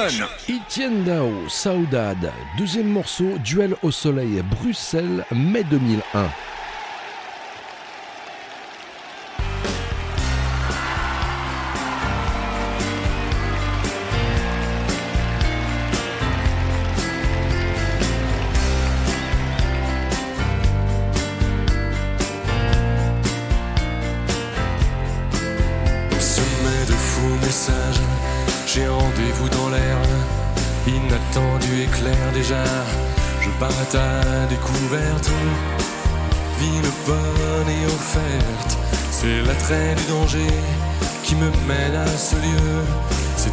[0.49, 6.29] Etienne Dao, Saudade, deuxième morceau, Duel au soleil, Bruxelles, mai 2001.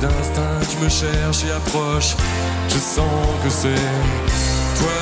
[0.00, 2.16] D'instinct, tu me cherches et approches.
[2.68, 3.82] Je sens que c'est
[4.78, 4.92] toi.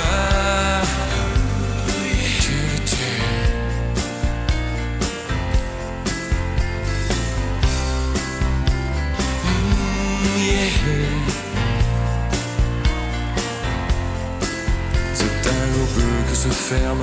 [2.41, 2.53] Tu,
[2.87, 2.97] tu.
[15.15, 17.03] C'est un l'aube que se ferment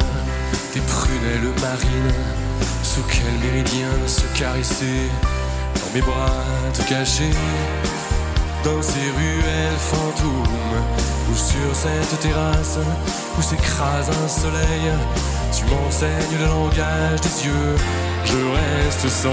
[0.72, 2.14] tes prunelles marines.
[2.84, 5.10] Sous quel méridien se caresser
[5.94, 6.44] mes bras
[6.74, 7.32] te cacher
[8.64, 10.82] Dans ces ruelles fantômes
[11.30, 12.78] Ou sur cette terrasse
[13.38, 14.92] Où s'écrase un soleil
[15.56, 17.76] Tu m'enseignes le langage des yeux.
[18.26, 19.32] Je reste sans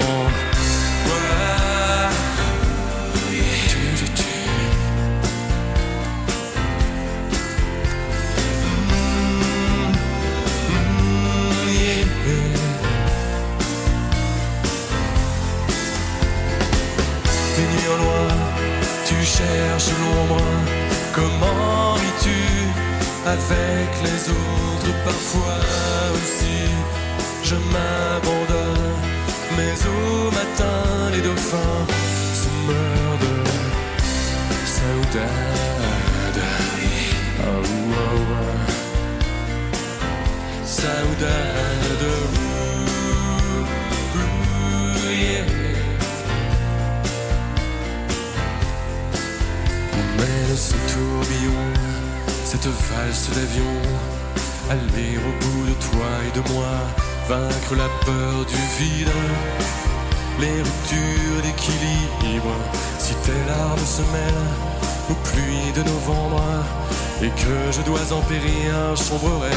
[67.22, 69.50] et que je dois en périr, sombrerai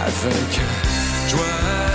[0.00, 0.60] avec
[1.28, 1.89] joie.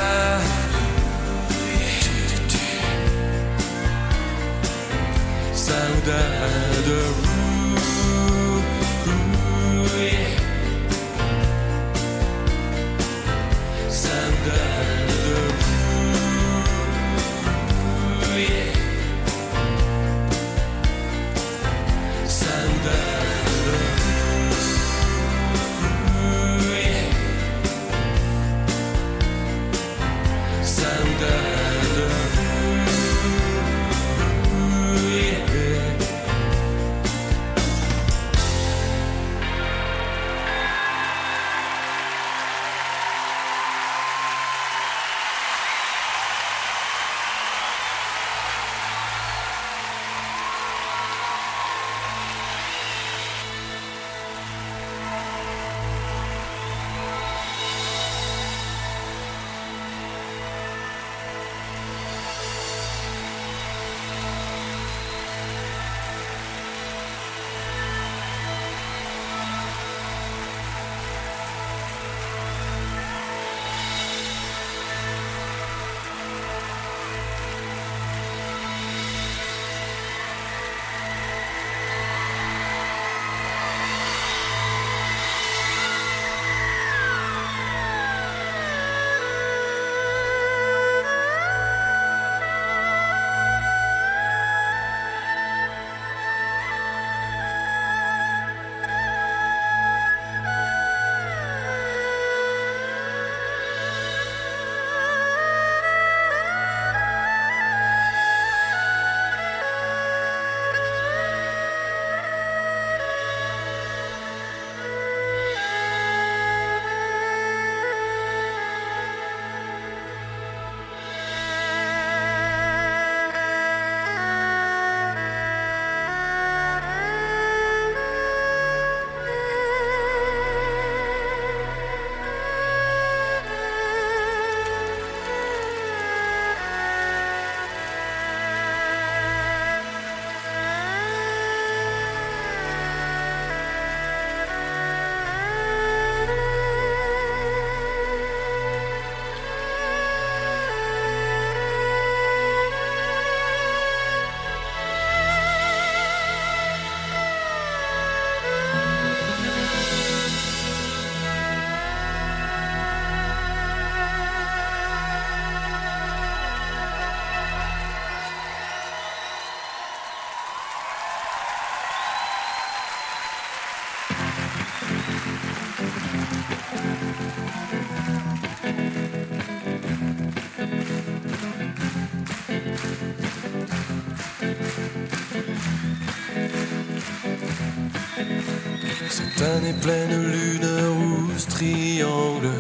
[189.74, 192.52] Pleine lune rouge, triangle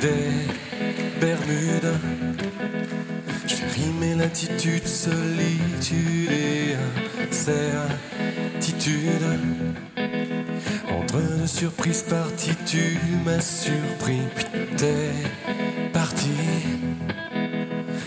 [0.00, 0.46] des
[1.18, 1.94] Bermudes.
[3.46, 6.76] Je fais rimer l'attitude, solitude et
[7.30, 7.88] incertitude.
[10.90, 14.46] Entre deux surprises parties, tu m'as surpris, puis
[14.76, 15.10] t'es
[15.94, 16.34] parti.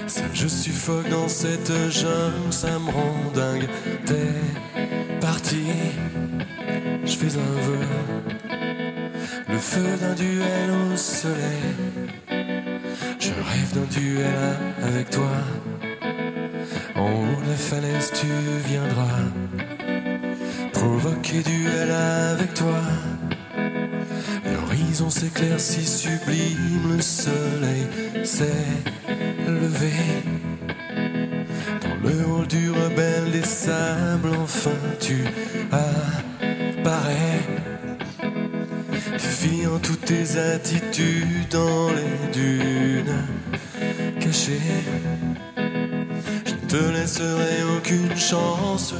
[0.05, 3.67] Seul je suffoque dans cette jungle, ça me rend dingue.
[4.05, 5.65] T'es parti,
[7.05, 8.34] je fais un vœu.
[9.75, 11.65] Feu d'un duel au soleil.
[13.19, 15.33] Je rêve d'un duel avec toi.
[16.95, 18.27] En haut de la falaise, tu
[18.69, 19.19] viendras
[20.71, 22.79] provoquer duel avec toi.
[24.45, 27.85] L'horizon s'éclaircit sublime, le soleil
[28.23, 28.45] s'est
[39.75, 43.17] Défiant toutes tes attitudes dans les dunes
[44.19, 44.59] cachées.
[46.45, 48.93] Je ne te laisserai aucune chance,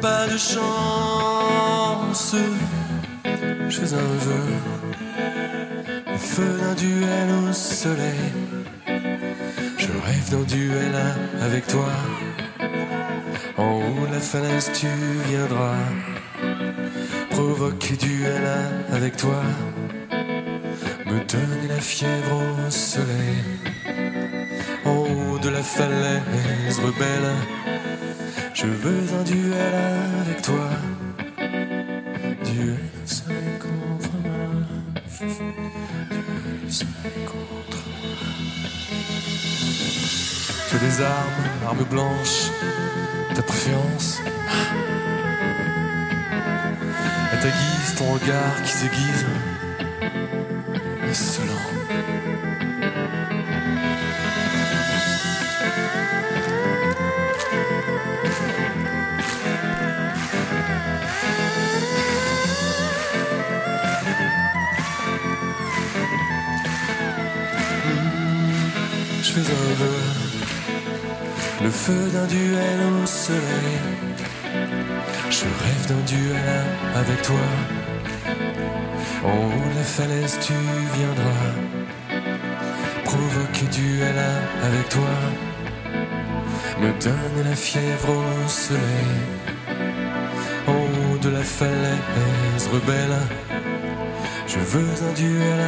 [0.00, 2.34] pas de chance.
[3.68, 4.44] Je fais un vœu,
[6.06, 8.32] le feu d'un duel au soleil.
[9.78, 10.94] Je rêve d'un duel
[11.42, 11.88] avec toi.
[13.56, 14.88] En haut de la falaise, tu
[15.28, 15.76] viendras
[17.30, 18.46] provoquer duel
[18.92, 19.42] avec toi,
[21.14, 23.44] me donner la fièvre au soleil,
[24.84, 27.30] en haut de la falaise rebelle.
[28.52, 29.74] Je veux un duel
[30.22, 30.68] avec toi,
[32.44, 34.46] duel au soleil contre moi,
[36.10, 38.22] duel soleil contre moi.
[40.70, 42.50] J'ai des armes, armes blanches,
[43.34, 44.20] ta préférence.
[47.32, 49.26] À ta guise, ton regard qui s'aiguise.
[71.64, 73.78] Le feu d'un duel au soleil.
[75.30, 76.64] Je rêve d'un duel
[76.94, 77.46] avec toi.
[79.24, 80.52] En haut de la falaise, tu
[80.98, 81.52] viendras
[83.04, 84.18] provoquer duel
[84.62, 85.14] avec toi.
[86.82, 89.14] Me donner la fièvre au soleil.
[90.66, 93.18] En haut de la falaise rebelle,
[94.46, 95.60] je veux un duel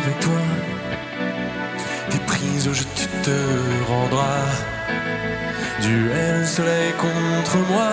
[0.00, 0.42] avec toi.
[2.12, 3.36] Des prises où je tu te
[3.88, 4.79] rendras.
[5.82, 7.92] Duel soleil contre moi.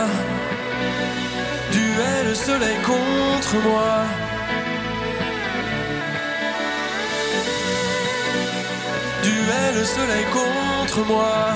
[1.72, 4.06] Duel soleil contre moi.
[9.24, 11.54] Duel soleil contre moi.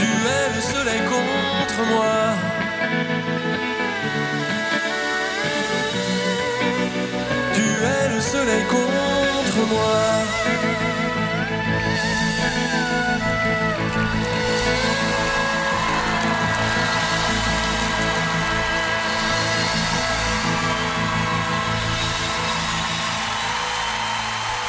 [0.00, 2.14] Duel soleil contre moi.
[7.54, 10.16] Duel soleil contre moi.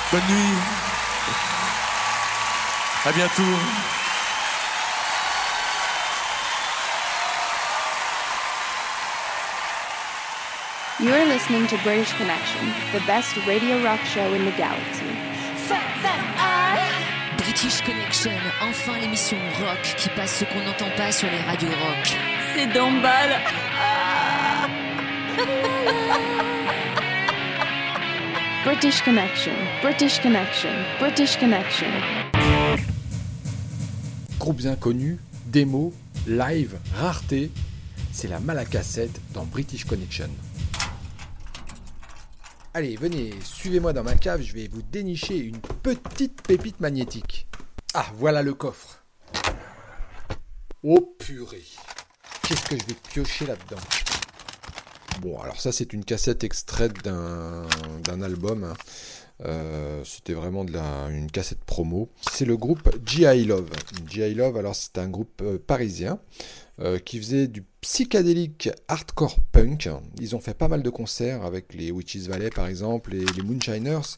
[0.09, 0.57] Bonne nuit.
[3.05, 3.43] À bientôt.
[10.99, 15.03] You are listening to British Connection, the best radio rock show in the galaxy.
[17.38, 18.31] British Connection,
[18.61, 22.17] enfin l'émission rock qui passe ce qu'on n'entend pas sur les radios rock.
[22.55, 23.41] C'est Dombal.
[28.68, 30.69] British Connection, British Connection,
[30.99, 31.88] British Connection.
[34.38, 35.94] Groupes inconnus, démos,
[36.27, 37.49] live, rareté,
[38.11, 40.30] c'est la mal à cassette dans British Connection.
[42.73, 47.48] Allez, venez, suivez-moi dans ma cave, je vais vous dénicher une petite pépite magnétique.
[47.94, 49.02] Ah, voilà le coffre.
[50.84, 51.64] Oh purée.
[52.41, 53.81] Qu'est-ce que je vais piocher là-dedans?
[55.22, 58.64] Bon, alors ça c'est une cassette extraite d'un album.
[58.64, 58.73] hein.
[59.45, 60.65] Euh, C'était vraiment
[61.10, 62.10] une cassette promo.
[62.31, 63.45] C'est le groupe G.I.
[63.45, 63.69] Love.
[64.10, 64.34] G.I.
[64.34, 66.19] Love, alors c'est un groupe euh, parisien
[66.79, 69.89] euh, qui faisait du psychédélique hardcore punk.
[70.21, 73.41] Ils ont fait pas mal de concerts avec les Witches Valley par exemple et les
[73.41, 74.15] Moonshiners.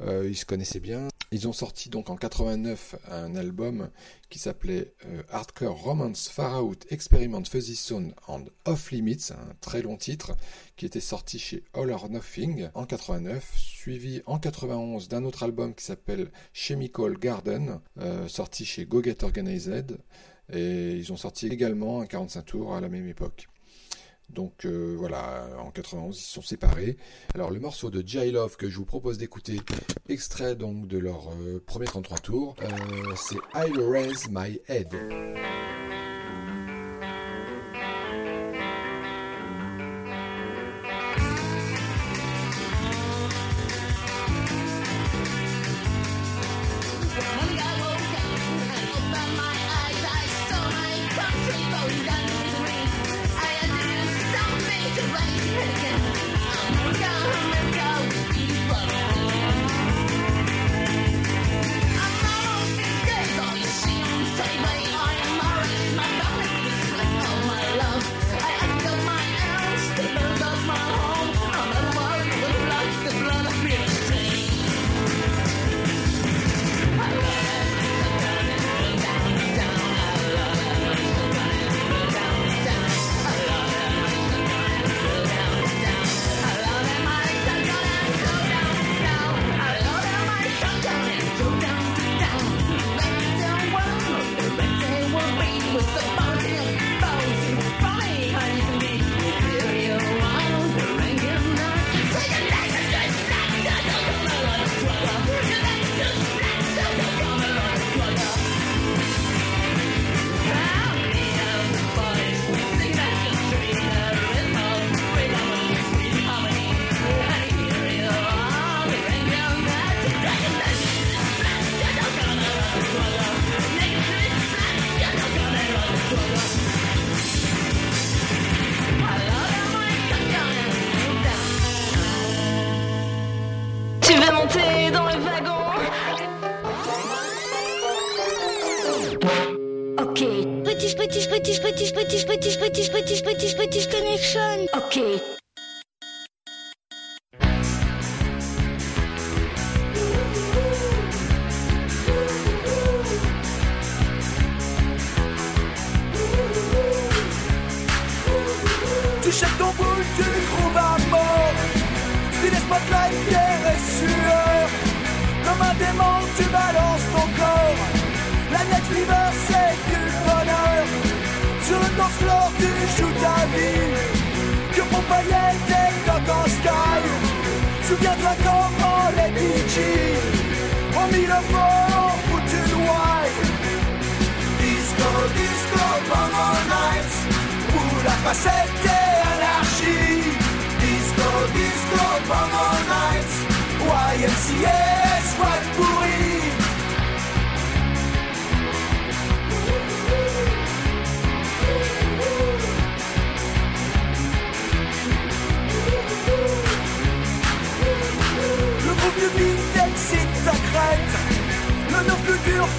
[0.00, 1.08] Euh, ils se connaissaient bien.
[1.30, 3.90] Ils ont sorti donc en 89 un album
[4.30, 9.82] qui s'appelait euh, Hardcore Romance Far Out Experiment Fuzzy Zone and Off Limits, un très
[9.82, 10.32] long titre
[10.76, 15.74] qui était sorti chez All or Nothing en 89, suivi en 91 d'un autre album
[15.74, 17.80] qui s'appelle Chemical Garden,
[18.26, 19.98] sorti chez Go Get Organized.
[20.52, 23.48] Et ils ont sorti également un 45 tours à la même époque.
[24.32, 26.96] Donc euh, voilà, en 91, ils se sont séparés.
[27.34, 29.60] Alors le morceau de J Love que je vous propose d'écouter,
[30.08, 34.94] extrait donc de leur euh, premier 33 tours, euh, c'est I'll Raise My Head.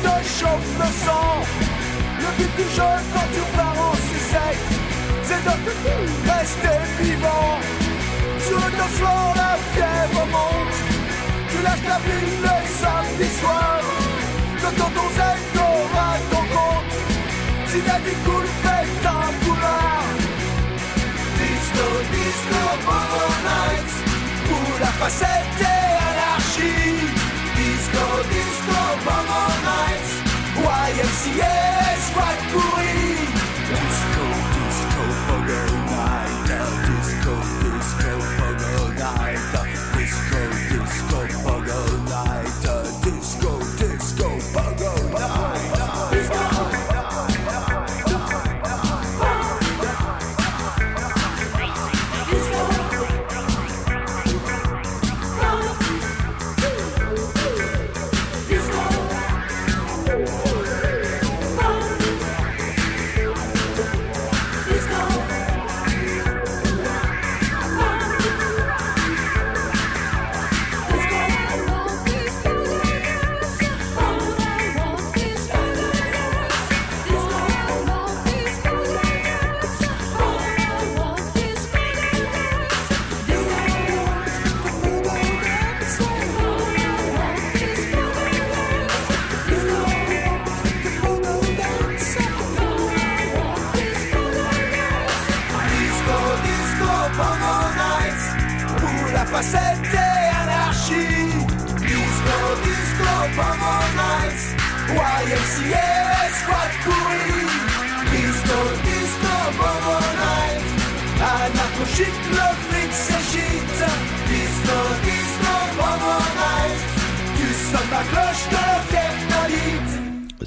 [0.04, 1.38] Te chauffe le sang.
[2.22, 4.68] Le but du jeu quand tu pars en sucette,
[5.28, 5.56] c'est de
[6.30, 7.58] rester vivant.
[8.48, 10.78] Sur le dance floor, la fièvre monte.
[11.50, 13.80] Tu lâches la ville le samedi soir.
[14.62, 15.08] De ton ton
[15.54, 16.94] t'auras ton compte.
[17.68, 18.88] Si la vie coule, fais
[19.20, 20.16] un boulard.
[21.40, 23.96] Disco, disco, bongo nights.
[24.52, 27.21] Où la facette est anarchie.
[27.92, 30.06] disco, disco, Bum all night
[30.56, 31.56] YMCA,
[32.08, 34.11] squat pourri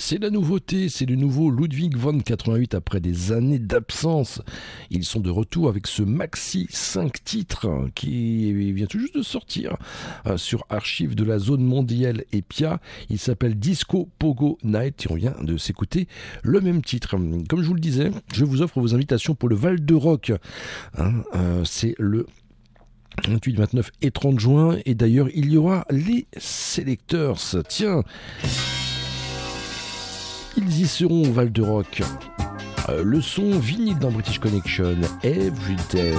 [0.06, 4.43] C'est la nouveauté, c'est le nouveau Ludwig von 88 après des années d'absence.
[4.90, 9.78] Ils sont de retour avec ce maxi 5 titres qui vient tout juste de sortir
[10.26, 12.81] euh, sur Archive de la zone mondiale Epia.
[13.09, 16.06] Il s'appelle Disco Pogo Night et on vient de s'écouter
[16.43, 17.16] le même titre.
[17.48, 20.32] Comme je vous le disais, je vous offre vos invitations pour le Val de Rock.
[20.98, 22.26] Hein, euh, c'est le
[23.26, 24.76] 28, 29 et 30 juin.
[24.85, 27.40] Et d'ailleurs, il y aura les Selectors.
[27.70, 28.02] Tiens,
[30.56, 32.02] ils y seront au Val de Rock.
[32.89, 36.14] Euh, le son vinyle dans British Connection, Every Day.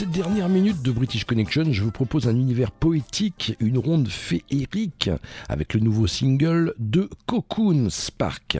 [0.00, 4.08] Dans ces dernières minutes de British Connection, je vous propose un univers poétique, une ronde
[4.08, 5.10] féerique,
[5.46, 8.58] avec le nouveau single de Cocoon Spark.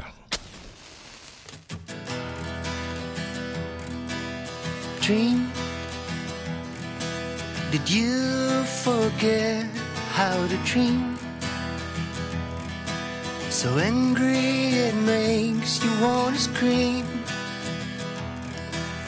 [7.72, 9.64] Did you forget
[10.14, 11.16] how to dream?
[13.48, 17.19] So angry it makes you wanna scream.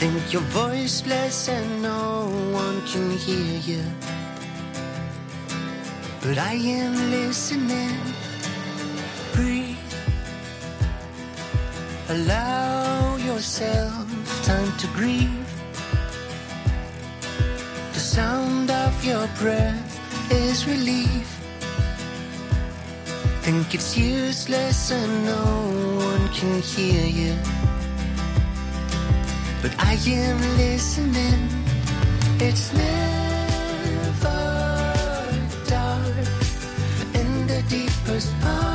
[0.02, 3.84] Think you're voiceless and no one can hear you.
[6.20, 8.00] But I am listening.
[9.32, 9.94] Breathe.
[12.08, 14.04] Allow yourself
[14.42, 15.48] time to grieve.
[17.92, 21.28] The sound of your breath is relief.
[23.42, 25.44] Think it's useless and no
[26.04, 27.61] one can hear you.
[29.62, 31.48] But I am listening.
[32.40, 34.40] It's never
[35.68, 36.26] dark
[37.14, 38.71] in the deepest part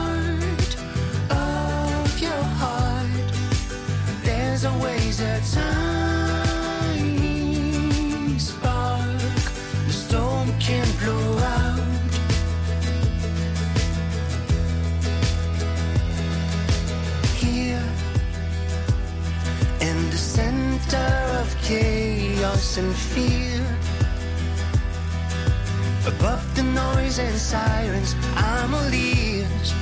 [22.57, 23.63] and fear.
[26.07, 29.73] Above the noise and sirens, I'm a ears.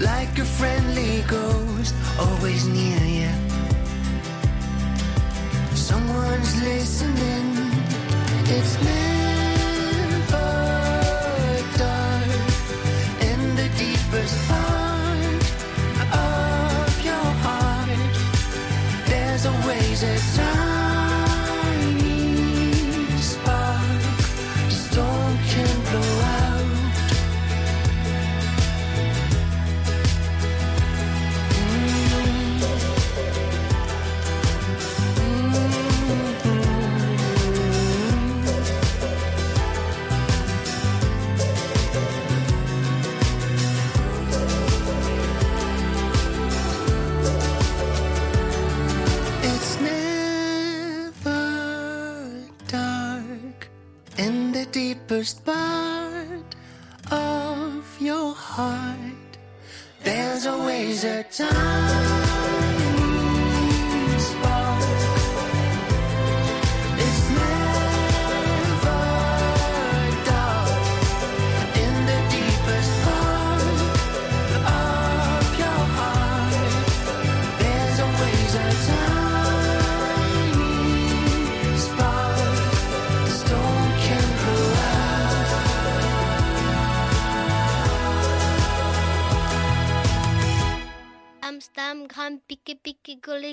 [0.00, 3.34] Like a friendly ghost, always near you.
[5.74, 7.48] Someone's listening.
[8.48, 9.15] It's never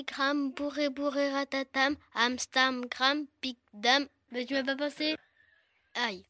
[0.02, 1.96] gram, bourré, bourré, ratatam.
[2.14, 2.82] Amsterdam,
[3.40, 4.06] pique, dame.
[4.32, 5.16] Mais tu m'as pas passé
[5.94, 6.24] Aïe.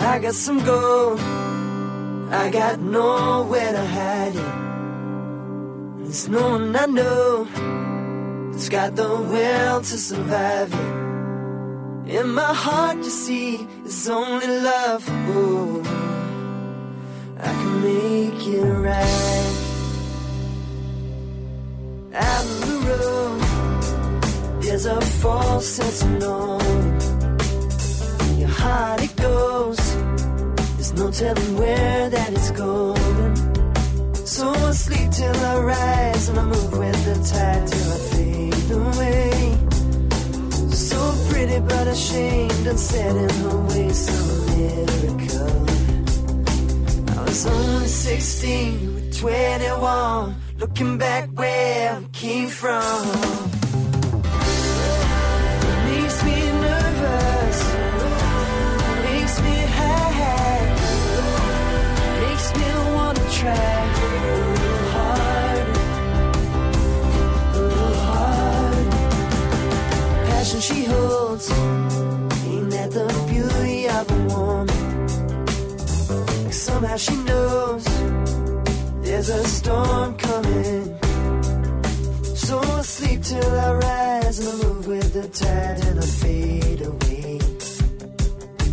[0.00, 1.20] I got some gold.
[2.32, 6.04] I got nowhere to hide it.
[6.04, 7.46] There's no one I know
[8.50, 11.09] that's got the will to survive it.
[12.10, 15.04] In my heart, you see, it's only love.
[15.28, 15.80] Oh,
[17.38, 19.56] I can make it right.
[22.12, 23.40] Out on the road,
[24.60, 27.00] there's a false sense of knowing.
[28.30, 29.78] In your heart, it goes.
[30.74, 33.36] There's no telling where that it's going.
[34.26, 38.70] So I sleep till I rise and I move with the tide till I fade
[38.72, 39.69] away.
[41.40, 45.68] So pretty but ashamed and set in her ways some miracle.
[47.18, 53.06] I was only 16 with 21, looking back where I came from.
[55.86, 57.60] Makes me nervous,
[59.08, 60.64] makes me high,
[62.20, 63.79] makes me wanna try
[70.60, 71.50] she holds.
[71.50, 74.68] Ain't that the beauty of a woman?
[76.52, 77.84] Somehow she knows
[79.02, 80.98] there's a storm coming.
[82.34, 86.82] So I sleep till I rise and I move with the tide and I fade
[86.82, 87.38] away.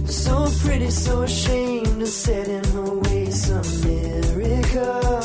[0.07, 5.23] So pretty, so ashamed to set in her way some miracle.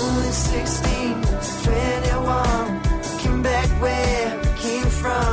[0.00, 1.22] Only 16,
[1.62, 2.80] 21,
[3.20, 4.41] came back where
[5.02, 5.31] from.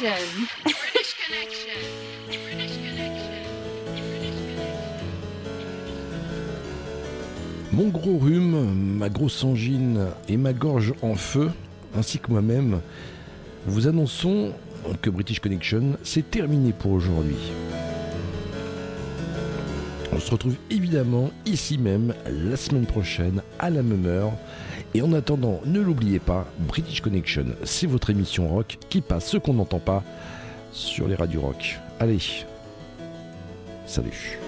[0.00, 0.46] Connection.
[0.64, 1.74] British Connection.
[7.72, 11.50] Mon gros rhume, ma grosse angine et ma gorge en feu,
[11.94, 12.80] ainsi que moi-même,
[13.66, 14.52] vous annonçons
[15.02, 17.52] que British Connection, c'est terminé pour aujourd'hui.
[20.12, 24.32] On se retrouve évidemment ici même la semaine prochaine à la même heure.
[24.94, 29.36] Et en attendant, ne l'oubliez pas, British Connection, c'est votre émission rock qui passe ce
[29.36, 30.02] qu'on n'entend pas
[30.72, 31.78] sur les radios rock.
[32.00, 32.18] Allez,
[33.86, 34.38] salut.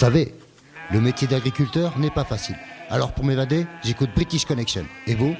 [0.00, 0.32] Savez,
[0.90, 2.56] le métier d'agriculteur n'est pas facile.
[2.88, 4.86] Alors pour m'évader, j'écoute British Connection.
[5.06, 5.36] Et vous?